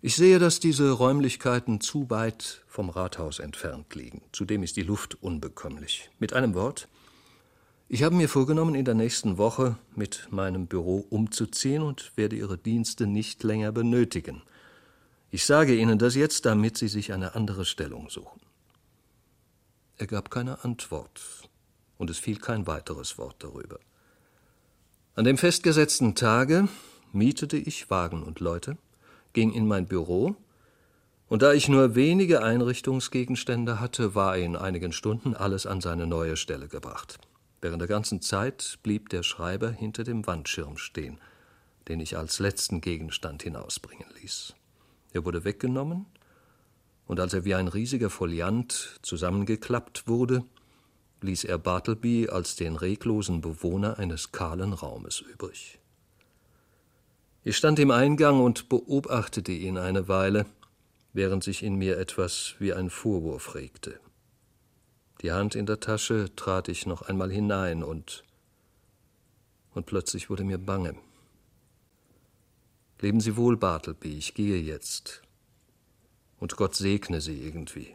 [0.07, 4.23] Ich sehe, dass diese Räumlichkeiten zu weit vom Rathaus entfernt liegen.
[4.31, 6.11] Zudem ist die Luft unbekömmlich.
[6.21, 6.87] Mit einem Wort,
[7.88, 12.57] ich habe mir vorgenommen, in der nächsten Woche mit meinem Büro umzuziehen und werde Ihre
[12.57, 14.42] Dienste nicht länger benötigen.
[15.33, 18.40] Ich sage Ihnen das jetzt, damit Sie sich eine andere Stellung suchen.
[19.97, 21.21] Er gab keine Antwort,
[21.99, 23.81] und es fiel kein weiteres Wort darüber.
[25.16, 26.69] An dem festgesetzten Tage
[27.11, 28.79] mietete ich Wagen und Leute,
[29.37, 30.35] ging in mein Büro,
[31.29, 36.37] und da ich nur wenige Einrichtungsgegenstände hatte, war in einigen Stunden alles an seine neue
[36.37, 37.18] Stelle gebracht.
[37.61, 41.18] Während der ganzen Zeit blieb der Schreiber hinter dem Wandschirm stehen,
[41.87, 44.55] den ich als letzten Gegenstand hinausbringen ließ.
[45.12, 46.07] Er wurde weggenommen,
[47.07, 50.44] und als er wie ein riesiger Foliant zusammengeklappt wurde,
[51.20, 55.79] ließ er Bartleby als den reglosen Bewohner eines kahlen Raumes übrig.
[57.47, 60.47] Ich stand im Eingang und beobachtete ihn eine Weile,
[61.13, 64.01] während sich in mir etwas wie ein Vorwurf regte.
[65.23, 68.25] Die Hand in der Tasche trat ich noch einmal hinein und
[69.75, 70.97] und plötzlich wurde mir bange.
[73.01, 75.23] Leben Sie wohl, Bartleby, ich gehe jetzt.
[76.41, 77.95] Und Gott segne Sie irgendwie.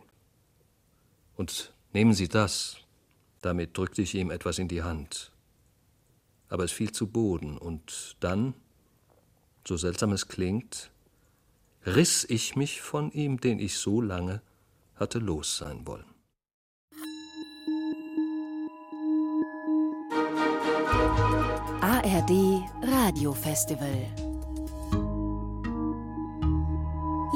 [1.36, 2.78] Und nehmen Sie das.
[3.42, 5.34] Damit drückte ich ihm etwas in die Hand.
[6.48, 8.54] Aber es fiel zu Boden, und dann,
[9.68, 10.92] so seltsam es klingt,
[11.86, 14.42] riss ich mich von ihm, den ich so lange
[14.96, 16.06] hatte los sein wollen.
[21.82, 24.08] ARD Radiofestival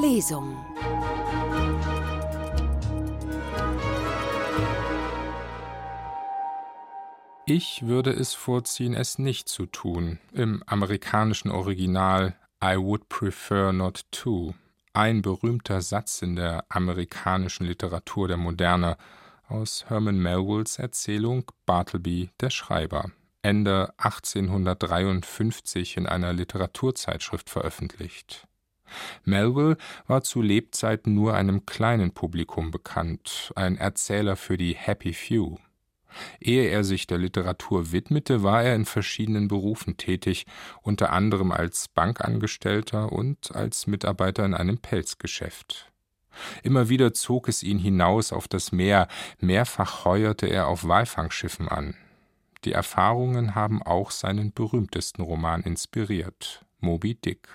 [0.00, 0.54] Lesung
[7.48, 10.18] Ich würde es vorziehen, es nicht zu tun.
[10.32, 14.56] Im amerikanischen Original I would prefer not to.
[14.92, 18.96] Ein berühmter Satz in der amerikanischen Literatur der Moderne
[19.46, 28.48] aus Herman Melvilles Erzählung Bartleby der Schreiber, Ende 1853 in einer Literaturzeitschrift veröffentlicht.
[29.24, 29.76] Melville
[30.08, 35.58] war zu Lebzeiten nur einem kleinen Publikum bekannt, ein Erzähler für die Happy Few.
[36.40, 40.46] Ehe er sich der Literatur widmete, war er in verschiedenen Berufen tätig,
[40.82, 45.92] unter anderem als Bankangestellter und als Mitarbeiter in einem Pelzgeschäft.
[46.62, 49.08] Immer wieder zog es ihn hinaus auf das Meer,
[49.40, 51.94] mehrfach heuerte er auf Walfangschiffen an.
[52.64, 57.48] Die Erfahrungen haben auch seinen berühmtesten Roman inspiriert, Moby Dick.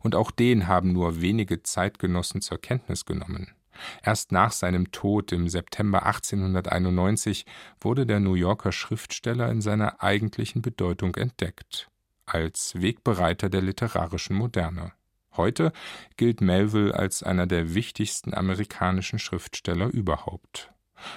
[0.00, 3.55] Und auch den haben nur wenige Zeitgenossen zur Kenntnis genommen.
[4.02, 7.46] Erst nach seinem Tod im September 1891
[7.80, 11.88] wurde der New Yorker Schriftsteller in seiner eigentlichen Bedeutung entdeckt,
[12.26, 14.92] als Wegbereiter der literarischen Moderne.
[15.36, 15.72] Heute
[16.16, 20.72] gilt Melville als einer der wichtigsten amerikanischen Schriftsteller überhaupt.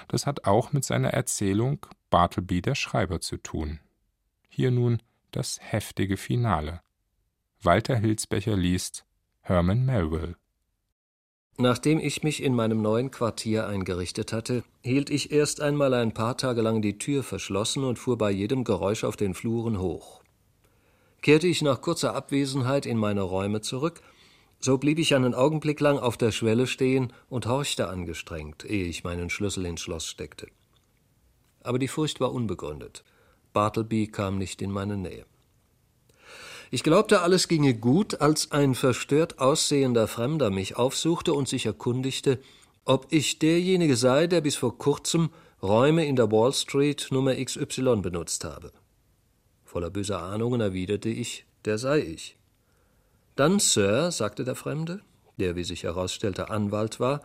[0.08, 3.80] Das hat auch mit seiner Erzählung Bartleby der Schreiber zu tun.
[4.48, 6.80] Hier nun das heftige Finale.
[7.62, 9.06] Walter Hilsbecher liest
[9.40, 10.36] Herman Melville.
[11.60, 16.38] Nachdem ich mich in meinem neuen Quartier eingerichtet hatte, hielt ich erst einmal ein paar
[16.38, 20.22] Tage lang die Tür verschlossen und fuhr bei jedem Geräusch auf den Fluren hoch.
[21.20, 24.00] Kehrte ich nach kurzer Abwesenheit in meine Räume zurück,
[24.58, 29.04] so blieb ich einen Augenblick lang auf der Schwelle stehen und horchte angestrengt, ehe ich
[29.04, 30.46] meinen Schlüssel ins Schloss steckte.
[31.62, 33.04] Aber die Furcht war unbegründet.
[33.52, 35.26] Bartleby kam nicht in meine Nähe.
[36.72, 42.38] Ich glaubte, alles ginge gut, als ein verstört aussehender Fremder mich aufsuchte und sich erkundigte,
[42.84, 45.30] ob ich derjenige sei, der bis vor kurzem
[45.62, 48.72] Räume in der Wall Street Nummer XY benutzt habe.
[49.64, 52.36] Voller böser Ahnungen erwiderte ich, der sei ich.
[53.34, 55.00] Dann, Sir, sagte der Fremde,
[55.38, 57.20] der, wie sich herausstellte, Anwalt war,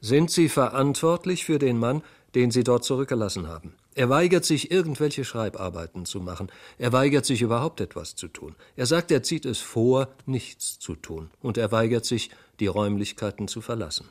[0.00, 2.02] sind Sie verantwortlich für den Mann,
[2.34, 3.74] den Sie dort zurückgelassen haben.
[3.94, 6.50] Er weigert sich, irgendwelche Schreibarbeiten zu machen.
[6.78, 8.56] Er weigert sich, überhaupt etwas zu tun.
[8.74, 11.30] Er sagt, er zieht es vor, nichts zu tun.
[11.40, 14.08] Und er weigert sich, die Räumlichkeiten zu verlassen.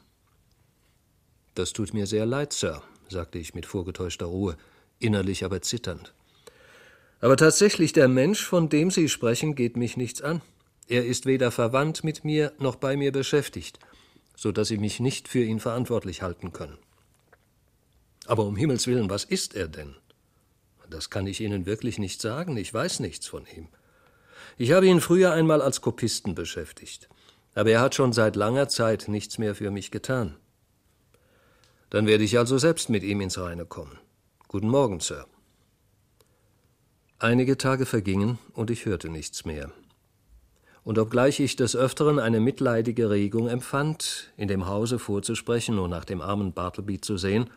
[1.56, 4.58] Das tut mir sehr leid, Sir, sagte ich mit vorgetäuschter Ruhe,
[5.00, 6.14] innerlich aber zitternd.
[7.20, 10.42] Aber tatsächlich, der Mensch, von dem Sie sprechen, geht mich nichts an.
[10.88, 13.80] Er ist weder verwandt mit mir noch bei mir beschäftigt,
[14.36, 16.78] so dass Sie mich nicht für ihn verantwortlich halten können.
[18.26, 19.96] Aber um Himmels willen, was ist er denn?
[20.90, 23.68] Das kann ich Ihnen wirklich nicht sagen, ich weiß nichts von ihm.
[24.58, 27.10] Ich habe ihn früher einmal als Kopisten beschäftigt,
[27.56, 30.36] aber er hat schon seit langer Zeit nichts mehr für mich getan.
[31.90, 34.00] Dann werde ich also selbst mit ihm ins Reine kommen.
[34.48, 35.26] Guten Morgen, Sir.
[37.18, 39.72] Einige Tage vergingen und ich hörte nichts mehr.
[40.84, 46.06] Und obgleich ich des Öfteren eine mitleidige Regung empfand, in dem Hause vorzusprechen und nach
[46.06, 47.50] dem armen Bartleby zu sehen,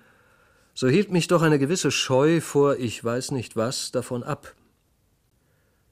[0.77, 4.55] so hielt mich doch eine gewisse Scheu vor ich weiß nicht was davon ab.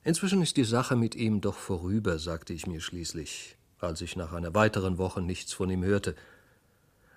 [0.02, 4.34] Inzwischen ist die Sache mit ihm doch vorüber, sagte ich mir schließlich, als ich nach
[4.34, 6.14] einer weiteren Woche nichts von ihm hörte.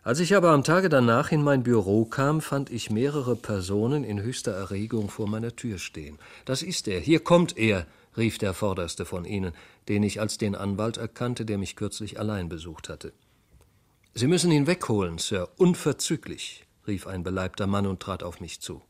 [0.02, 4.22] Als ich aber am Tage danach in mein Büro kam, fand ich mehrere Personen in
[4.22, 6.20] höchster Erregung vor meiner Tür stehen.
[6.46, 9.52] Das ist er, hier kommt er, rief der vorderste von ihnen,
[9.90, 13.12] den ich als den Anwalt erkannte, der mich kürzlich allein besucht hatte.
[14.14, 18.82] Sie müssen ihn wegholen, Sir, unverzüglich, rief ein beleibter Mann und trat auf mich zu.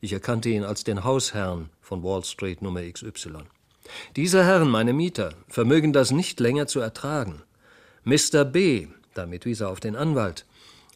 [0.00, 3.44] Ich erkannte ihn als den Hausherrn von Wall Street Nummer XY.
[4.16, 7.42] Diese Herren, meine Mieter, vermögen das nicht länger zu ertragen.
[8.04, 8.44] Mr.
[8.44, 10.46] B., damit wies er auf den Anwalt,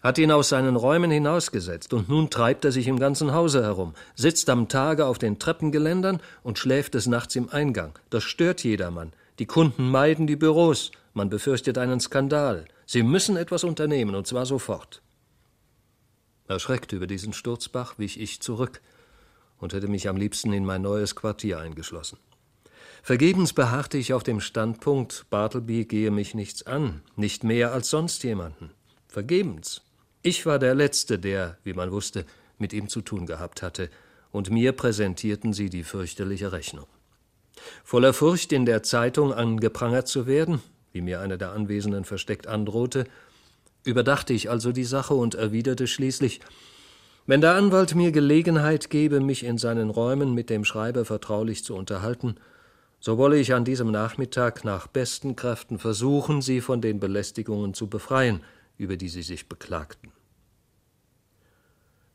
[0.03, 3.94] hat ihn aus seinen Räumen hinausgesetzt, und nun treibt er sich im ganzen Hause herum,
[4.14, 7.99] sitzt am Tage auf den Treppengeländern und schläft des Nachts im Eingang.
[8.11, 9.12] Das stört jedermann.
[9.38, 12.66] Die Kunden meiden die Büros, man befürchtet einen Skandal.
[12.87, 15.01] Sie müssen etwas unternehmen, und zwar sofort.
[16.46, 18.80] Erschreckt über diesen Sturzbach wich ich zurück
[19.59, 22.18] und hätte mich am liebsten in mein neues Quartier eingeschlossen.
[23.02, 28.24] Vergebens beharrte ich auf dem Standpunkt, Bartleby gehe mich nichts an, nicht mehr als sonst
[28.24, 28.70] jemanden.
[29.09, 29.83] Vergebens.
[30.22, 32.24] Ich war der Letzte, der, wie man wusste,
[32.59, 33.90] mit ihm zu tun gehabt hatte,
[34.30, 36.87] und mir präsentierten sie die fürchterliche Rechnung.
[37.85, 40.61] Voller Furcht, in der Zeitung angeprangert zu werden,
[40.92, 43.04] wie mir einer der Anwesenden versteckt androhte,
[43.85, 46.40] überdachte ich also die Sache und erwiderte schließlich
[47.27, 51.75] Wenn der Anwalt mir Gelegenheit gebe, mich in seinen Räumen mit dem Schreiber vertraulich zu
[51.75, 52.37] unterhalten,
[53.01, 57.87] so wolle ich an diesem Nachmittag nach besten Kräften versuchen, Sie von den Belästigungen zu
[57.87, 58.42] befreien,
[58.79, 60.11] über die sie sich beklagten.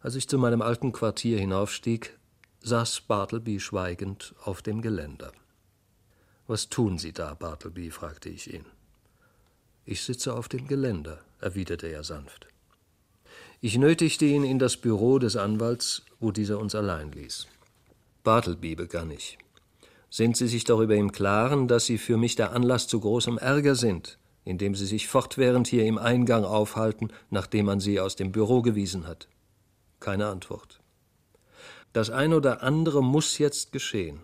[0.02, 2.18] Als ich zu meinem alten Quartier hinaufstieg,
[2.62, 5.32] saß Bartleby schweigend auf dem Geländer.
[6.48, 7.92] Was tun Sie da, Bartleby?
[7.92, 8.66] fragte ich ihn.
[9.86, 12.48] Ich sitze auf dem Geländer, erwiderte er sanft.
[13.62, 17.48] Ich nötigte ihn in das Büro des Anwalts, wo dieser uns allein ließ.
[18.24, 19.38] Bartleby, begann ich,
[20.10, 23.76] sind Sie sich darüber im Klaren, dass Sie für mich der Anlass zu großem Ärger
[23.76, 28.62] sind, indem Sie sich fortwährend hier im Eingang aufhalten, nachdem man Sie aus dem Büro
[28.62, 29.28] gewiesen hat?
[30.00, 30.80] Keine Antwort.
[31.94, 34.22] Das ein oder andere muss jetzt geschehen.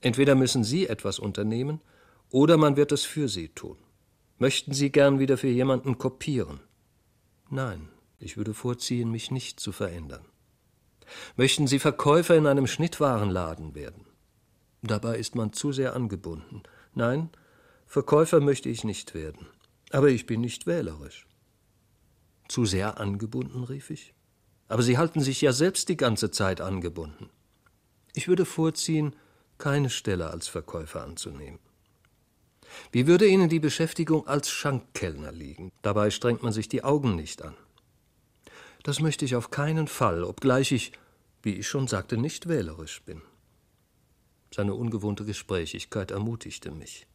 [0.00, 1.80] Entweder müssen Sie etwas unternehmen,
[2.30, 3.76] oder man wird es für Sie tun.
[4.38, 6.60] Möchten Sie gern wieder für jemanden kopieren?
[7.50, 10.24] Nein, ich würde vorziehen, mich nicht zu verändern.
[11.36, 14.06] Möchten Sie Verkäufer in einem Schnittwarenladen werden?
[14.82, 16.62] Dabei ist man zu sehr angebunden.
[16.94, 17.30] Nein,
[17.86, 19.46] Verkäufer möchte ich nicht werden.
[19.90, 21.26] Aber ich bin nicht wählerisch.
[22.48, 24.14] Zu sehr angebunden, rief ich.
[24.66, 27.30] Aber Sie halten sich ja selbst die ganze Zeit angebunden.
[28.14, 29.14] Ich würde vorziehen,
[29.58, 31.60] keine Stelle als Verkäufer anzunehmen.
[32.92, 35.72] Wie würde Ihnen die Beschäftigung als Schankkellner liegen?
[35.82, 37.54] Dabei strengt man sich die Augen nicht an.
[38.82, 40.92] Das möchte ich auf keinen Fall, obgleich ich,
[41.42, 43.22] wie ich schon sagte, nicht wählerisch bin.
[44.54, 47.06] Seine ungewohnte Gesprächigkeit ermutigte mich.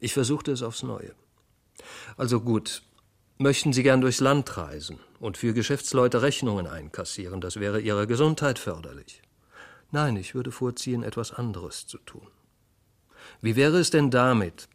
[0.00, 1.14] Ich versuchte es aufs Neue.
[2.16, 2.82] Also gut,
[3.38, 8.58] möchten Sie gern durchs Land reisen und für Geschäftsleute Rechnungen einkassieren, das wäre Ihrer Gesundheit
[8.58, 9.22] förderlich.
[9.90, 12.26] Nein, ich würde vorziehen, etwas anderes zu tun.
[13.40, 14.68] Wie wäre es denn damit,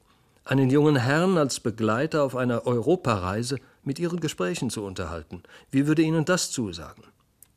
[0.46, 5.44] einen jungen Herrn als Begleiter auf einer Europareise mit Ihren Gesprächen zu unterhalten?
[5.72, 7.04] Wie würde Ihnen das zusagen?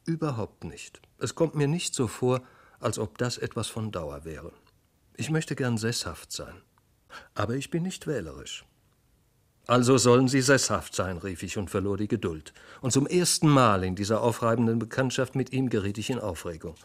[0.04, 1.00] Überhaupt nicht.
[1.18, 2.42] Es kommt mir nicht so vor,
[2.80, 4.52] als ob das etwas von Dauer wäre.
[5.16, 6.54] Ich möchte gern sesshaft sein.
[7.34, 8.64] Aber ich bin nicht wählerisch.
[9.66, 12.52] Also sollen Sie sesshaft sein, rief ich und verlor die Geduld.
[12.82, 16.76] Und zum ersten Mal in dieser aufreibenden Bekanntschaft mit ihm geriet ich in Aufregung.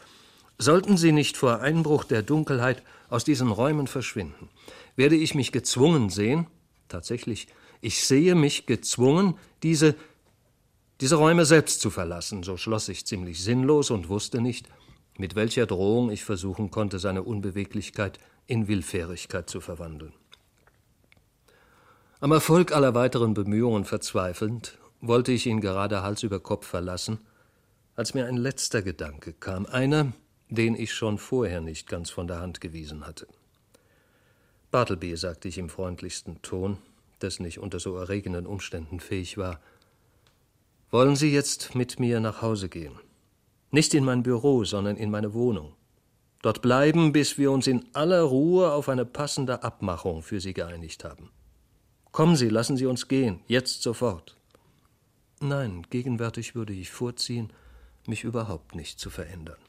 [0.62, 4.47] Sollten Sie nicht vor Einbruch der Dunkelheit aus diesen Räumen verschwinden,
[4.95, 6.45] werde ich mich gezwungen sehen,
[6.88, 7.47] tatsächlich,
[7.82, 9.95] ich sehe mich gezwungen, diese,
[11.00, 14.69] diese Räume selbst zu verlassen, so schloss ich ziemlich sinnlos und wusste nicht,
[15.17, 20.13] mit welcher Drohung ich versuchen konnte, seine Unbeweglichkeit in Willfährigkeit zu verwandeln.
[22.19, 27.17] Am Erfolg aller weiteren Bemühungen verzweifelnd, wollte ich ihn gerade Hals über Kopf verlassen,
[27.95, 30.13] als mir ein letzter Gedanke kam, einer,
[30.51, 33.25] den ich schon vorher nicht ganz von der Hand gewiesen hatte.
[34.69, 36.77] Bartleby, sagte ich im freundlichsten Ton,
[37.21, 39.59] dessen ich unter so erregenden Umständen fähig war,
[40.91, 42.99] wollen Sie jetzt mit mir nach Hause gehen?
[43.71, 45.73] Nicht in mein Büro, sondern in meine Wohnung.
[46.41, 51.06] Dort bleiben, bis wir uns in aller Ruhe auf eine passende Abmachung für Sie geeinigt
[51.06, 51.29] haben.
[52.12, 54.35] Kommen Sie, lassen Sie uns gehen, jetzt sofort.
[55.39, 57.54] Nein, gegenwärtig würde ich vorziehen,
[58.06, 59.60] mich überhaupt nicht zu verändern.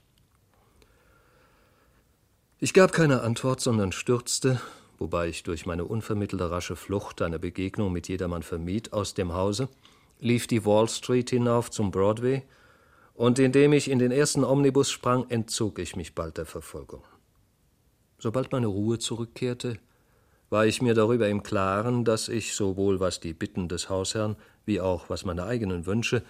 [2.64, 4.60] Ich gab keine Antwort, sondern stürzte,
[4.96, 9.68] wobei ich durch meine unvermittelte rasche Flucht eine Begegnung mit jedermann vermied, aus dem Hause,
[10.20, 12.44] lief die Wall Street hinauf zum Broadway,
[13.14, 17.02] und indem ich in den ersten Omnibus sprang, entzog ich mich bald der Verfolgung.
[18.18, 19.78] Sobald meine Ruhe zurückkehrte,
[20.48, 24.36] war ich mir darüber im Klaren, dass ich sowohl was die Bitten des Hausherrn
[24.66, 26.22] wie auch was meine eigenen Wünsche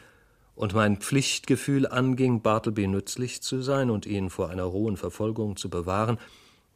[0.63, 5.69] und mein Pflichtgefühl anging, Bartleby nützlich zu sein und ihn vor einer rohen Verfolgung zu
[5.69, 6.19] bewahren,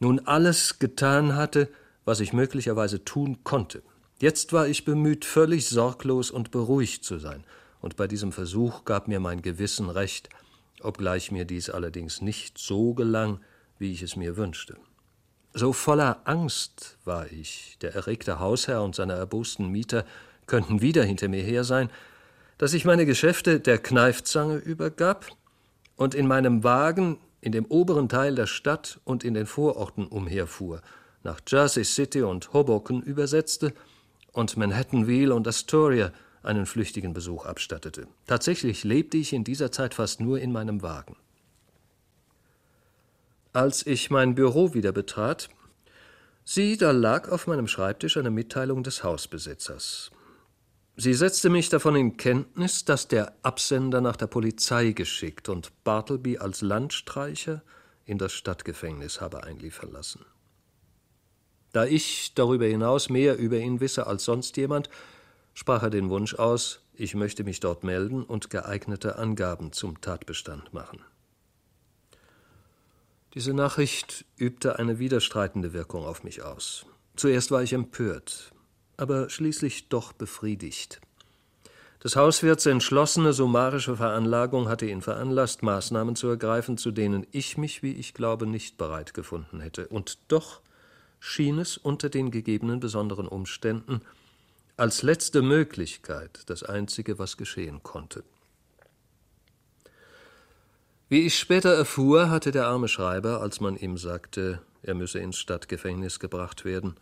[0.01, 1.69] nun alles getan hatte,
[2.05, 3.85] was ich möglicherweise tun konnte.
[4.19, 7.45] Jetzt war ich bemüht, völlig sorglos und beruhigt zu sein,
[7.81, 10.31] und bei diesem Versuch gab mir mein Gewissen recht,
[10.81, 13.39] obgleich mir dies allerdings nicht so gelang,
[13.79, 14.79] wie ich es mir wünschte.
[15.55, 20.05] So voller Angst war ich, der erregte Hausherr und seine erbosten Mieter
[20.47, 21.89] könnten wieder hinter mir her sein,
[22.59, 25.27] dass ich meine Geschäfte der Kneifzange übergab
[25.97, 30.81] und in meinem Wagen in dem oberen Teil der Stadt und in den Vororten umherfuhr,
[31.23, 33.73] nach Jersey City und Hoboken übersetzte
[34.33, 38.07] und Manhattanville und Astoria einen flüchtigen Besuch abstattete.
[38.27, 41.17] Tatsächlich lebte ich in dieser Zeit fast nur in meinem Wagen.
[43.53, 45.49] Als ich mein Büro wieder betrat,
[46.45, 50.11] sieh, da lag auf meinem Schreibtisch eine Mitteilung des Hausbesitzers.
[50.99, 56.39] Sie setzte mich davon in Kenntnis, dass der Absender nach der Polizei geschickt und Bartleby
[56.39, 57.63] als Landstreicher
[58.07, 60.25] in das Stadtgefängnis habe einliefern lassen.
[61.73, 64.89] Da ich darüber hinaus mehr über ihn wisse als sonst jemand,
[65.53, 70.73] sprach er den Wunsch aus, ich möchte mich dort melden und geeignete Angaben zum Tatbestand
[70.73, 71.01] machen.
[73.35, 76.87] Diese Nachricht übte eine widerstreitende Wirkung auf mich aus.
[77.17, 78.55] Zuerst war ich empört,
[78.97, 81.01] aber schließlich doch befriedigt.
[82.03, 87.83] Des Hauswirts entschlossene summarische Veranlagung hatte ihn veranlasst, Maßnahmen zu ergreifen, zu denen ich mich,
[87.83, 89.89] wie ich glaube, nicht bereit gefunden hätte.
[89.89, 90.61] Und doch
[91.19, 94.03] schien es unter den gegebenen besonderen Umständen
[94.77, 98.23] als letzte Möglichkeit das Einzige, was geschehen konnte.
[101.09, 105.39] Wie ich später erfuhr, hatte der arme Schreiber, als man ihm sagte, er müsse ins
[105.39, 106.97] Stadtgefängnis gebracht werden,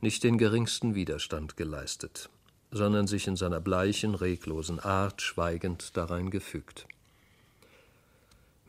[0.00, 2.30] nicht den geringsten Widerstand geleistet,
[2.70, 6.86] sondern sich in seiner bleichen, reglosen Art schweigend darein gefügt.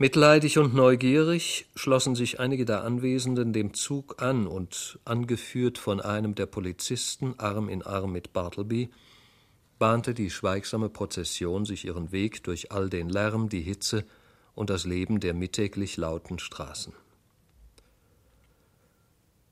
[0.01, 6.35] Mitleidig und neugierig schlossen sich einige der Anwesenden dem Zug an und, angeführt von einem
[6.35, 8.89] der Polizisten Arm in Arm mit Bartleby,
[9.77, 14.05] bahnte die schweigsame Prozession sich ihren Weg durch all den Lärm, die Hitze
[14.55, 16.93] und das Leben der mittäglich lauten Straßen.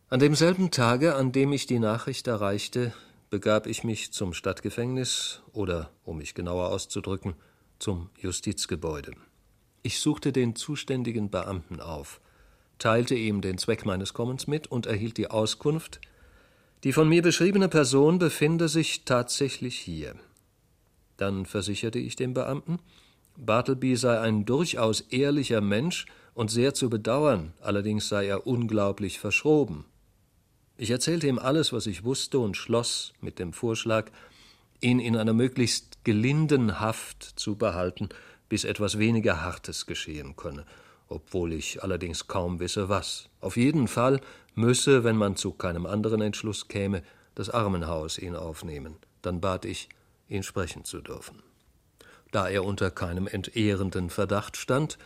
[0.09, 2.93] An demselben Tage, an dem ich die Nachricht erreichte,
[3.29, 7.33] begab ich mich zum Stadtgefängnis oder, um mich genauer auszudrücken,
[7.77, 9.11] zum Justizgebäude.
[9.83, 12.21] Ich suchte den zuständigen Beamten auf,
[12.79, 15.99] teilte ihm den Zweck meines Kommens mit und erhielt die Auskunft,
[16.85, 20.15] die von mir beschriebene Person befinde sich tatsächlich hier.
[21.17, 22.79] Dann versicherte ich dem Beamten,
[23.35, 29.83] Bartleby sei ein durchaus ehrlicher Mensch und sehr zu bedauern, allerdings sei er unglaublich verschroben.
[30.77, 34.11] Ich erzählte ihm alles, was ich wusste, und schloss mit dem Vorschlag,
[34.79, 38.09] ihn in einer möglichst gelinden Haft zu behalten
[38.47, 40.65] bis etwas weniger Hartes geschehen könne,
[41.09, 43.27] obwohl ich allerdings kaum wisse, was.
[43.41, 44.21] Auf jeden Fall
[44.53, 47.01] müsse, wenn man zu keinem anderen Entschluss käme,
[47.35, 48.97] das Armenhaus ihn aufnehmen.
[49.21, 49.89] Dann bat ich,
[50.29, 51.41] ihn sprechen zu dürfen.
[52.31, 54.97] Da er unter keinem entehrenden Verdacht stand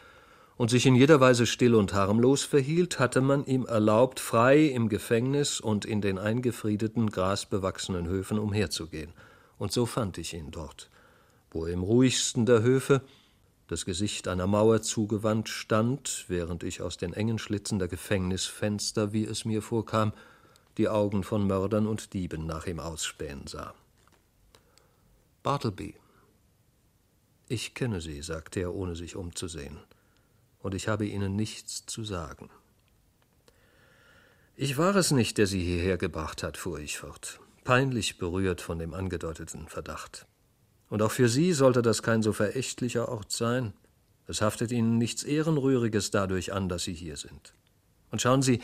[0.62, 4.90] und sich in jeder Weise still und harmlos verhielt, hatte man ihm erlaubt, frei im
[4.90, 9.12] Gefängnis und in den eingefriedeten, grasbewachsenen Höfen umherzugehen.
[9.58, 10.92] Und so fand ich ihn dort,
[11.50, 13.02] wo er im ruhigsten der Höfe
[13.70, 19.24] das Gesicht einer Mauer zugewandt stand, während ich aus den engen Schlitzen der Gefängnisfenster, wie
[19.26, 20.14] es mir vorkam,
[20.78, 23.74] die Augen von Mördern und Dieben nach ihm ausspähen sah.
[25.42, 25.96] Bartleby.
[27.48, 29.80] Ich kenne Sie, sagte er, ohne sich umzusehen,
[30.62, 32.50] und ich habe Ihnen nichts zu sagen.
[34.56, 38.80] Ich war es nicht, der Sie hierher gebracht hat, fuhr ich fort, peinlich berührt von
[38.80, 40.28] dem angedeuteten Verdacht.
[40.90, 43.74] Und auch für Sie sollte das kein so verächtlicher Ort sein.
[44.28, 47.54] Es haftet Ihnen nichts Ehrenrühriges dadurch an, dass Sie hier sind.
[48.12, 48.60] Und schauen Sie,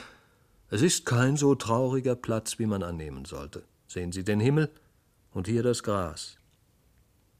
[0.69, 3.63] es ist kein so trauriger Platz, wie man annehmen sollte.
[3.87, 4.69] Sehen Sie den Himmel
[5.31, 6.35] und hier das Gras.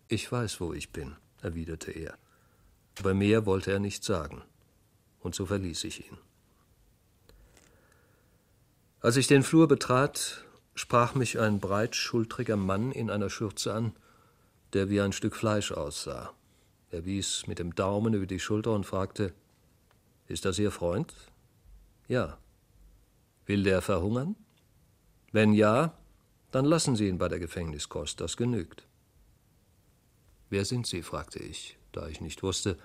[0.07, 2.17] Ich weiß, wo ich bin, erwiderte er.
[2.99, 4.41] Aber mehr wollte er nicht sagen.
[5.19, 6.17] Und so verließ ich ihn.
[8.99, 10.43] Als ich den Flur betrat,
[10.73, 13.93] sprach mich ein breitschultriger Mann in einer Schürze an,
[14.73, 16.33] der wie ein Stück Fleisch aussah.
[16.89, 19.33] Er wies mit dem Daumen über die Schulter und fragte
[20.27, 21.13] Ist das Ihr Freund?
[22.07, 22.37] Ja.
[23.45, 24.35] Will der verhungern?
[25.31, 25.93] Wenn ja,
[26.51, 28.87] dann lassen Sie ihn bei der Gefängniskost, das genügt.
[30.49, 31.01] Wer sind Sie?
[31.01, 32.77] fragte ich, da ich nicht wusste,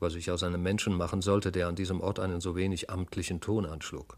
[0.00, 3.40] was ich aus einem Menschen machen sollte, der an diesem Ort einen so wenig amtlichen
[3.40, 4.16] Ton anschlug.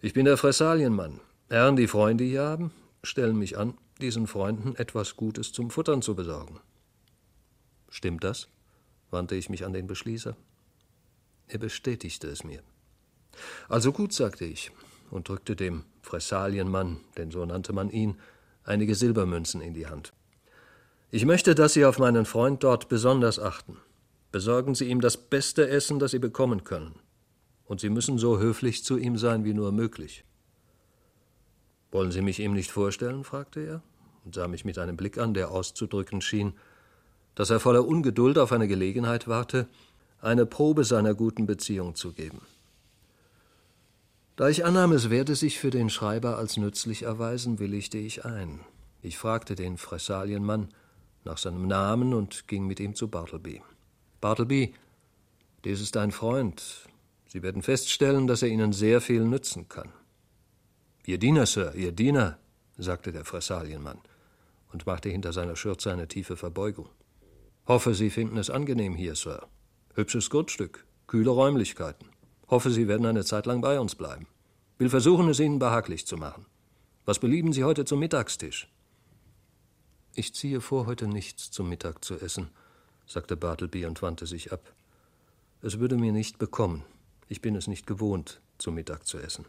[0.00, 1.20] Ich bin der Fressalienmann.
[1.48, 2.72] Herren, die Freunde hier haben,
[3.04, 6.60] stellen mich an, diesen Freunden etwas Gutes zum Futtern zu besorgen.
[7.88, 8.48] Stimmt das?
[9.10, 10.34] wandte ich mich an den Beschließer.
[11.48, 12.62] Er bestätigte es mir.
[13.68, 14.72] Also gut, sagte ich
[15.10, 18.18] und drückte dem Fressalienmann, denn so nannte man ihn,
[18.64, 20.12] einige Silbermünzen in die Hand.
[21.14, 23.76] Ich möchte, dass Sie auf meinen Freund dort besonders achten.
[24.32, 26.94] Besorgen Sie ihm das beste Essen, das Sie bekommen können.
[27.66, 30.24] Und Sie müssen so höflich zu ihm sein wie nur möglich.
[31.90, 33.24] Wollen Sie mich ihm nicht vorstellen?
[33.24, 33.82] fragte er
[34.24, 36.54] und sah mich mit einem Blick an, der auszudrücken schien,
[37.34, 39.68] dass er voller Ungeduld auf eine Gelegenheit warte,
[40.22, 42.40] eine Probe seiner guten Beziehung zu geben.
[44.36, 48.60] Da ich annahm, es werde sich für den Schreiber als nützlich erweisen, willigte ich ein.
[49.02, 50.68] Ich fragte den Fressalienmann
[51.24, 53.62] nach seinem Namen und ging mit ihm zu Bartleby.
[54.20, 54.74] Bartleby,
[55.64, 56.88] dies ist ein Freund.
[57.26, 59.92] Sie werden feststellen, dass er Ihnen sehr viel nützen kann.
[61.06, 62.38] Ihr Diener, Sir, Ihr Diener,
[62.76, 63.98] sagte der Fressalienmann
[64.72, 66.88] und machte hinter seiner Schürze eine tiefe Verbeugung.
[67.66, 69.46] Hoffe, Sie finden es angenehm hier, Sir.
[69.94, 72.08] Hübsches Grundstück, kühle Räumlichkeiten.
[72.48, 74.26] Hoffe, Sie werden eine Zeit lang bei uns bleiben.
[74.78, 76.46] Will versuchen, es Ihnen behaglich zu machen.
[77.04, 78.68] Was belieben Sie heute zum Mittagstisch?
[80.14, 82.50] Ich ziehe vor, heute nichts zum Mittag zu essen,
[83.06, 84.74] sagte Bartleby und wandte sich ab.
[85.62, 86.84] Es würde mir nicht bekommen.
[87.28, 89.46] Ich bin es nicht gewohnt, zu Mittag zu essen.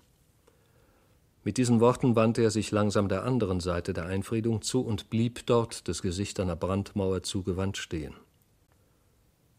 [1.43, 5.45] Mit diesen Worten wandte er sich langsam der anderen Seite der Einfriedung zu und blieb
[5.47, 8.13] dort, das Gesicht einer Brandmauer zugewandt, stehen.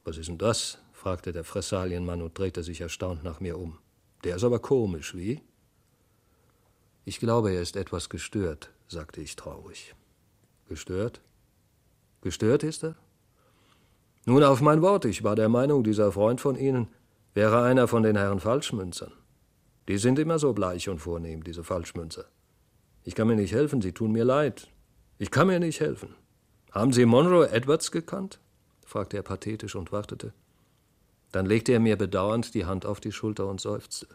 [0.04, 0.78] Was ist denn das?
[0.92, 3.78] fragte der Fressalienmann und drehte sich erstaunt nach mir um.
[4.22, 5.42] Der ist aber komisch, wie?
[7.04, 9.94] Ich glaube, er ist etwas gestört, sagte ich traurig.
[10.68, 11.20] Gestört?
[12.22, 12.96] Gestört ist er?
[14.26, 16.88] Nun, auf mein Wort, ich war der Meinung, dieser Freund von Ihnen
[17.34, 19.12] wäre einer von den Herren Falschmünzern.
[19.88, 22.24] Die sind immer so bleich und vornehm, diese Falschmünzer.
[23.02, 24.68] Ich kann mir nicht helfen, sie tun mir leid.
[25.18, 26.14] Ich kann mir nicht helfen.
[26.72, 28.40] Haben Sie Monroe Edwards gekannt?
[28.86, 30.32] fragte er pathetisch und wartete.
[31.32, 34.06] Dann legte er mir bedauernd die Hand auf die Schulter und seufzte.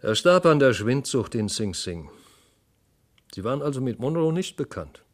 [0.00, 2.10] Er starb an der Schwindsucht in Sing Sing.
[3.34, 5.05] Sie waren also mit Monroe nicht bekannt?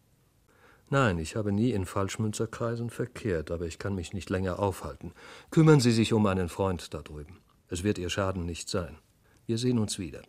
[0.92, 5.12] Nein, ich habe nie in Falschmünzerkreisen verkehrt, aber ich kann mich nicht länger aufhalten.
[5.50, 7.38] Kümmern Sie sich um meinen Freund da drüben.
[7.68, 8.98] Es wird Ihr Schaden nicht sein.
[9.46, 10.20] Wir sehen uns wieder.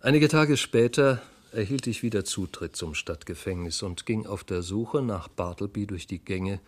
[0.00, 5.28] Einige Tage später erhielt ich wieder Zutritt zum Stadtgefängnis und ging auf der Suche nach
[5.28, 6.60] Bartleby durch die Gänge,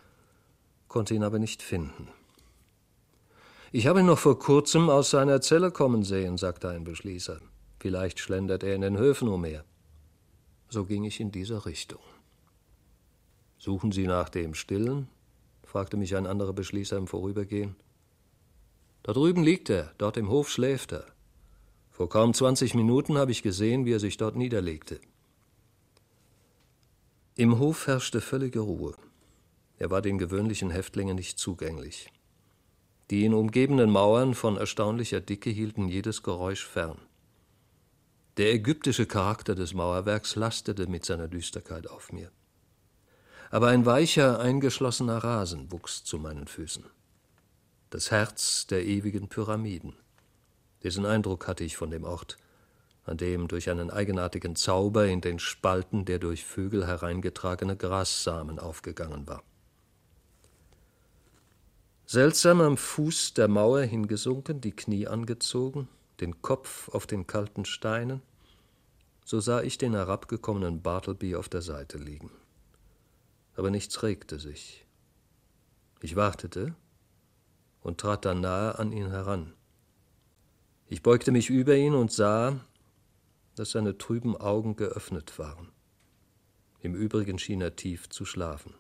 [0.88, 2.08] konnte ihn aber nicht finden.
[3.72, 7.42] Ich habe ihn noch vor kurzem aus seiner Zelle kommen sehen, sagte ein Beschließer.
[7.78, 9.66] Vielleicht schlendert er in den Höfen umher.
[10.70, 12.00] So ging ich in dieser Richtung.
[13.58, 15.08] Suchen Sie nach dem Stillen?
[15.64, 17.76] fragte mich ein anderer Beschließer im Vorübergehen.
[19.02, 21.06] Da drüben liegt er, dort im Hof schläft er.
[21.90, 25.00] Vor kaum zwanzig Minuten habe ich gesehen, wie er sich dort niederlegte.
[27.34, 28.94] Im Hof herrschte völlige Ruhe.
[29.78, 32.10] Er war den gewöhnlichen Häftlingen nicht zugänglich.
[33.10, 36.98] Die ihn umgebenden Mauern von erstaunlicher Dicke hielten jedes Geräusch fern.
[38.38, 42.30] Der ägyptische Charakter des Mauerwerks lastete mit seiner Düsterkeit auf mir.
[43.50, 46.84] Aber ein weicher, eingeschlossener Rasen wuchs zu meinen Füßen
[47.90, 49.94] das Herz der ewigen Pyramiden.
[50.82, 52.36] Diesen Eindruck hatte ich von dem Ort,
[53.04, 59.26] an dem durch einen eigenartigen Zauber in den Spalten der durch Vögel hereingetragene Grassamen aufgegangen
[59.26, 59.42] war.
[62.04, 65.88] Seltsam am Fuß der Mauer hingesunken, die Knie angezogen,
[66.20, 68.22] den Kopf auf den kalten Steinen,
[69.28, 72.30] so sah ich den herabgekommenen Bartleby auf der Seite liegen.
[73.56, 74.86] Aber nichts regte sich.
[76.00, 76.74] Ich wartete,
[77.82, 79.52] und trat dann nahe an ihn heran.
[80.86, 82.58] Ich beugte mich über ihn und sah,
[83.54, 85.68] dass seine trüben Augen geöffnet waren.
[86.80, 88.72] Im Übrigen schien er tief zu schlafen.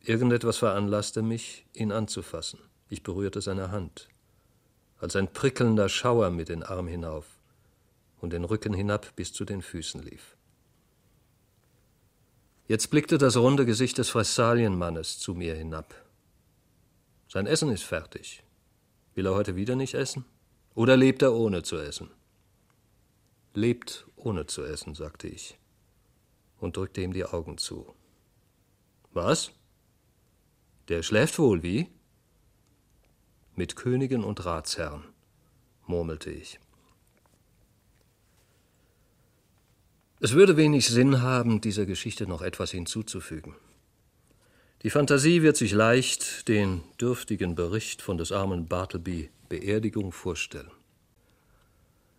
[0.00, 2.60] Irgendetwas veranlasste mich, ihn anzufassen.
[2.88, 4.08] Ich berührte seine Hand,
[4.96, 7.41] als ein prickelnder Schauer mir den Arm hinauf
[8.22, 10.36] und den Rücken hinab bis zu den Füßen lief.
[12.66, 15.94] Jetzt blickte das runde Gesicht des Fressalienmannes zu mir hinab.
[17.28, 18.42] Sein Essen ist fertig.
[19.14, 20.24] Will er heute wieder nicht essen?
[20.74, 22.08] Oder lebt er ohne zu essen?
[23.52, 25.58] Lebt ohne zu essen, sagte ich
[26.62, 27.92] und drückte ihm die Augen zu.
[29.12, 29.50] Was?
[30.88, 31.88] Der schläft wohl, wie?
[33.56, 35.04] Mit Königen und Ratsherren,
[35.86, 36.60] murmelte ich.
[40.24, 43.56] Es würde wenig Sinn haben, dieser Geschichte noch etwas hinzuzufügen.
[44.84, 50.70] Die Fantasie wird sich leicht den dürftigen Bericht von des armen Bartleby Beerdigung vorstellen.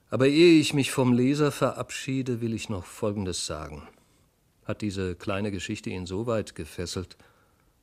[0.09, 3.87] Aber ehe ich mich vom Leser verabschiede, will ich noch Folgendes sagen.
[4.65, 7.15] Hat diese kleine Geschichte ihn so weit gefesselt,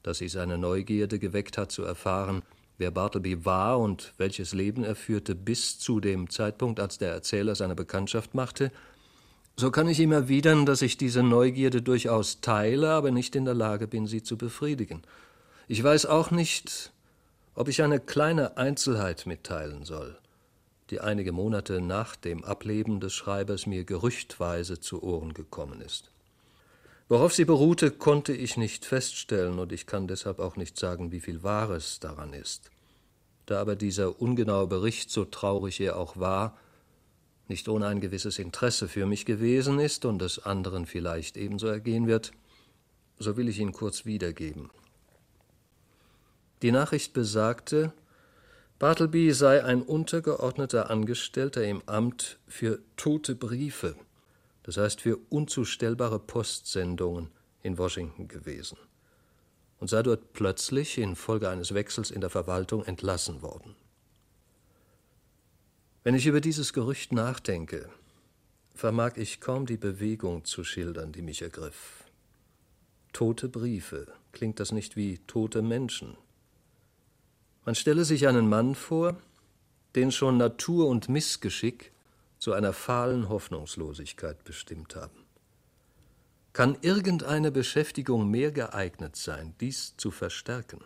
[0.03, 2.43] dass sie seine Neugierde geweckt hat, zu erfahren,
[2.77, 7.55] wer Bartleby war und welches Leben er führte bis zu dem Zeitpunkt, als der Erzähler
[7.55, 8.71] seine Bekanntschaft machte,
[9.57, 13.55] so kann ich ihm erwidern, dass ich diese Neugierde durchaus teile, aber nicht in der
[13.55, 15.03] Lage bin, sie zu befriedigen.
[15.69, 16.93] Ich weiß auch nicht,
[17.55, 20.17] ob ich eine kleine Einzelheit mitteilen soll,
[20.91, 26.11] die einige Monate nach dem Ableben des Schreibers mir gerüchtweise zu Ohren gekommen ist.
[27.11, 31.21] Worauf sie beruhte, konnte ich nicht feststellen, und ich kann deshalb auch nicht sagen, wie
[31.21, 32.71] viel Wahres daran ist.
[33.47, 36.57] Da aber dieser ungenaue Bericht, so traurig er auch war,
[37.51, 42.07] nicht ohne ein gewisses Interesse für mich gewesen ist und es anderen vielleicht ebenso ergehen
[42.07, 42.33] wird,
[43.19, 44.71] so will ich ihn kurz wiedergeben.
[46.63, 47.93] Die Nachricht besagte,
[48.79, 53.95] Bartleby sei ein untergeordneter Angestellter im Amt für tote Briefe
[54.63, 57.31] das heißt für unzustellbare Postsendungen
[57.63, 58.79] in Washington gewesen
[59.79, 63.75] und sei dort plötzlich infolge eines Wechsels in der Verwaltung entlassen worden.
[66.03, 67.91] Wenn ich über dieses Gerücht nachdenke,
[68.75, 72.05] vermag ich kaum die Bewegung zu schildern, die mich ergriff.
[73.13, 76.17] Tote Briefe, klingt das nicht wie tote Menschen?
[77.67, 79.19] Man stelle sich einen Mann vor,
[79.95, 81.93] den schon Natur und Missgeschick
[82.39, 85.27] zu einer fahlen Hoffnungslosigkeit bestimmt haben.
[86.55, 90.81] Kann irgendeine Beschäftigung mehr geeignet sein, dies zu verstärken,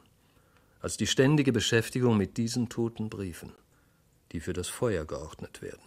[0.80, 3.52] als die ständige Beschäftigung mit diesen toten Briefen,
[4.34, 5.80] die für das Feuer geordnet werden?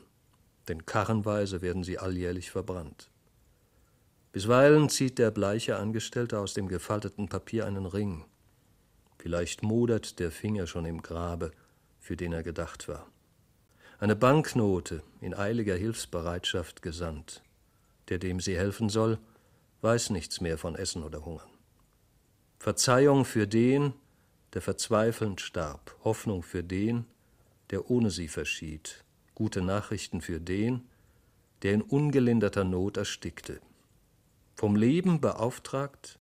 [0.67, 3.11] Denn karrenweise werden sie alljährlich verbrannt.
[4.31, 8.25] Bisweilen zieht der bleiche Angestellte aus dem gefalteten Papier einen Ring.
[9.19, 11.51] Vielleicht modert der Finger schon im Grabe,
[11.99, 13.07] für den er gedacht war
[13.99, 17.41] eine Banknote in eiliger Hilfsbereitschaft gesandt.
[18.09, 19.17] Der, dem sie helfen soll,
[19.81, 21.49] weiß nichts mehr von Essen oder Hungern.
[22.59, 23.93] Verzeihung für den,
[24.53, 27.05] der verzweifelnd starb, Hoffnung für den,
[27.69, 29.03] der ohne sie verschied,
[29.35, 30.87] gute Nachrichten für den,
[31.61, 33.59] der in ungelinderter Not erstickte.
[34.55, 36.19] Vom Leben beauftragt,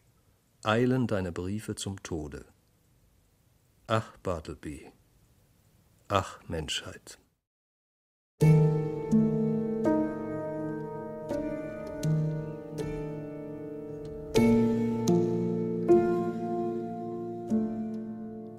[0.63, 2.45] eilen deine Briefe zum Tode.
[3.87, 4.91] Ach, Bartleby,
[6.09, 7.19] ach, Menschheit.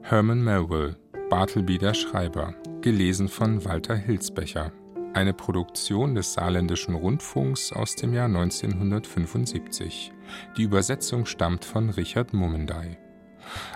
[0.09, 0.95] Herman Melville,
[1.29, 4.71] Bartleby der Schreiber, gelesen von Walter Hilsbecher.
[5.13, 10.13] Eine Produktion des Saarländischen Rundfunks aus dem Jahr 1975.
[10.55, 12.97] Die Übersetzung stammt von Richard Mummendey.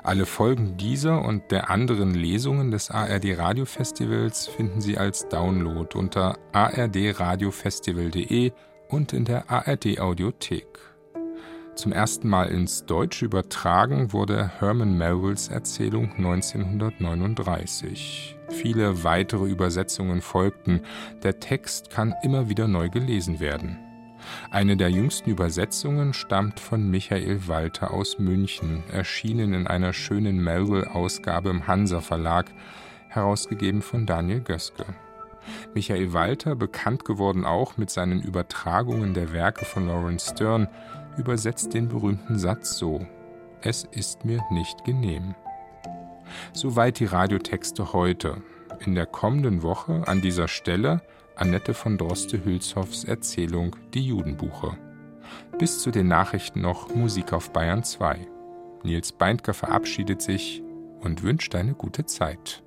[0.02, 6.38] Alle Folgen dieser und der anderen Lesungen des ARD Radiofestivals finden Sie als Download unter
[6.54, 8.54] ardradiofestival.de
[8.88, 10.91] und in der ARD Audiothek.
[11.76, 18.36] Zum ersten Mal ins Deutsche übertragen wurde Herman Melvilles Erzählung 1939.
[18.50, 20.82] Viele weitere Übersetzungen folgten.
[21.24, 23.80] Der Text kann immer wieder neu gelesen werden.
[24.52, 31.50] Eine der jüngsten Übersetzungen stammt von Michael Walter aus München, erschienen in einer schönen Melville-Ausgabe
[31.50, 32.52] im Hansa Verlag,
[33.08, 34.86] herausgegeben von Daniel Göske.
[35.74, 40.68] Michael Walter, bekannt geworden auch mit seinen Übertragungen der Werke von Lawrence Stern,
[41.18, 43.06] übersetzt den berühmten Satz so:
[43.62, 45.36] Es ist mir nicht genehm.
[46.54, 48.42] Soweit die Radiotexte heute.
[48.80, 51.02] In der kommenden Woche an dieser Stelle
[51.36, 54.78] Annette von Droste-Hülshoffs Erzählung Die Judenbuche.
[55.58, 58.28] Bis zu den Nachrichten noch Musik auf Bayern 2.
[58.84, 60.64] Nils Beindker verabschiedet sich
[61.00, 62.64] und wünscht eine gute Zeit.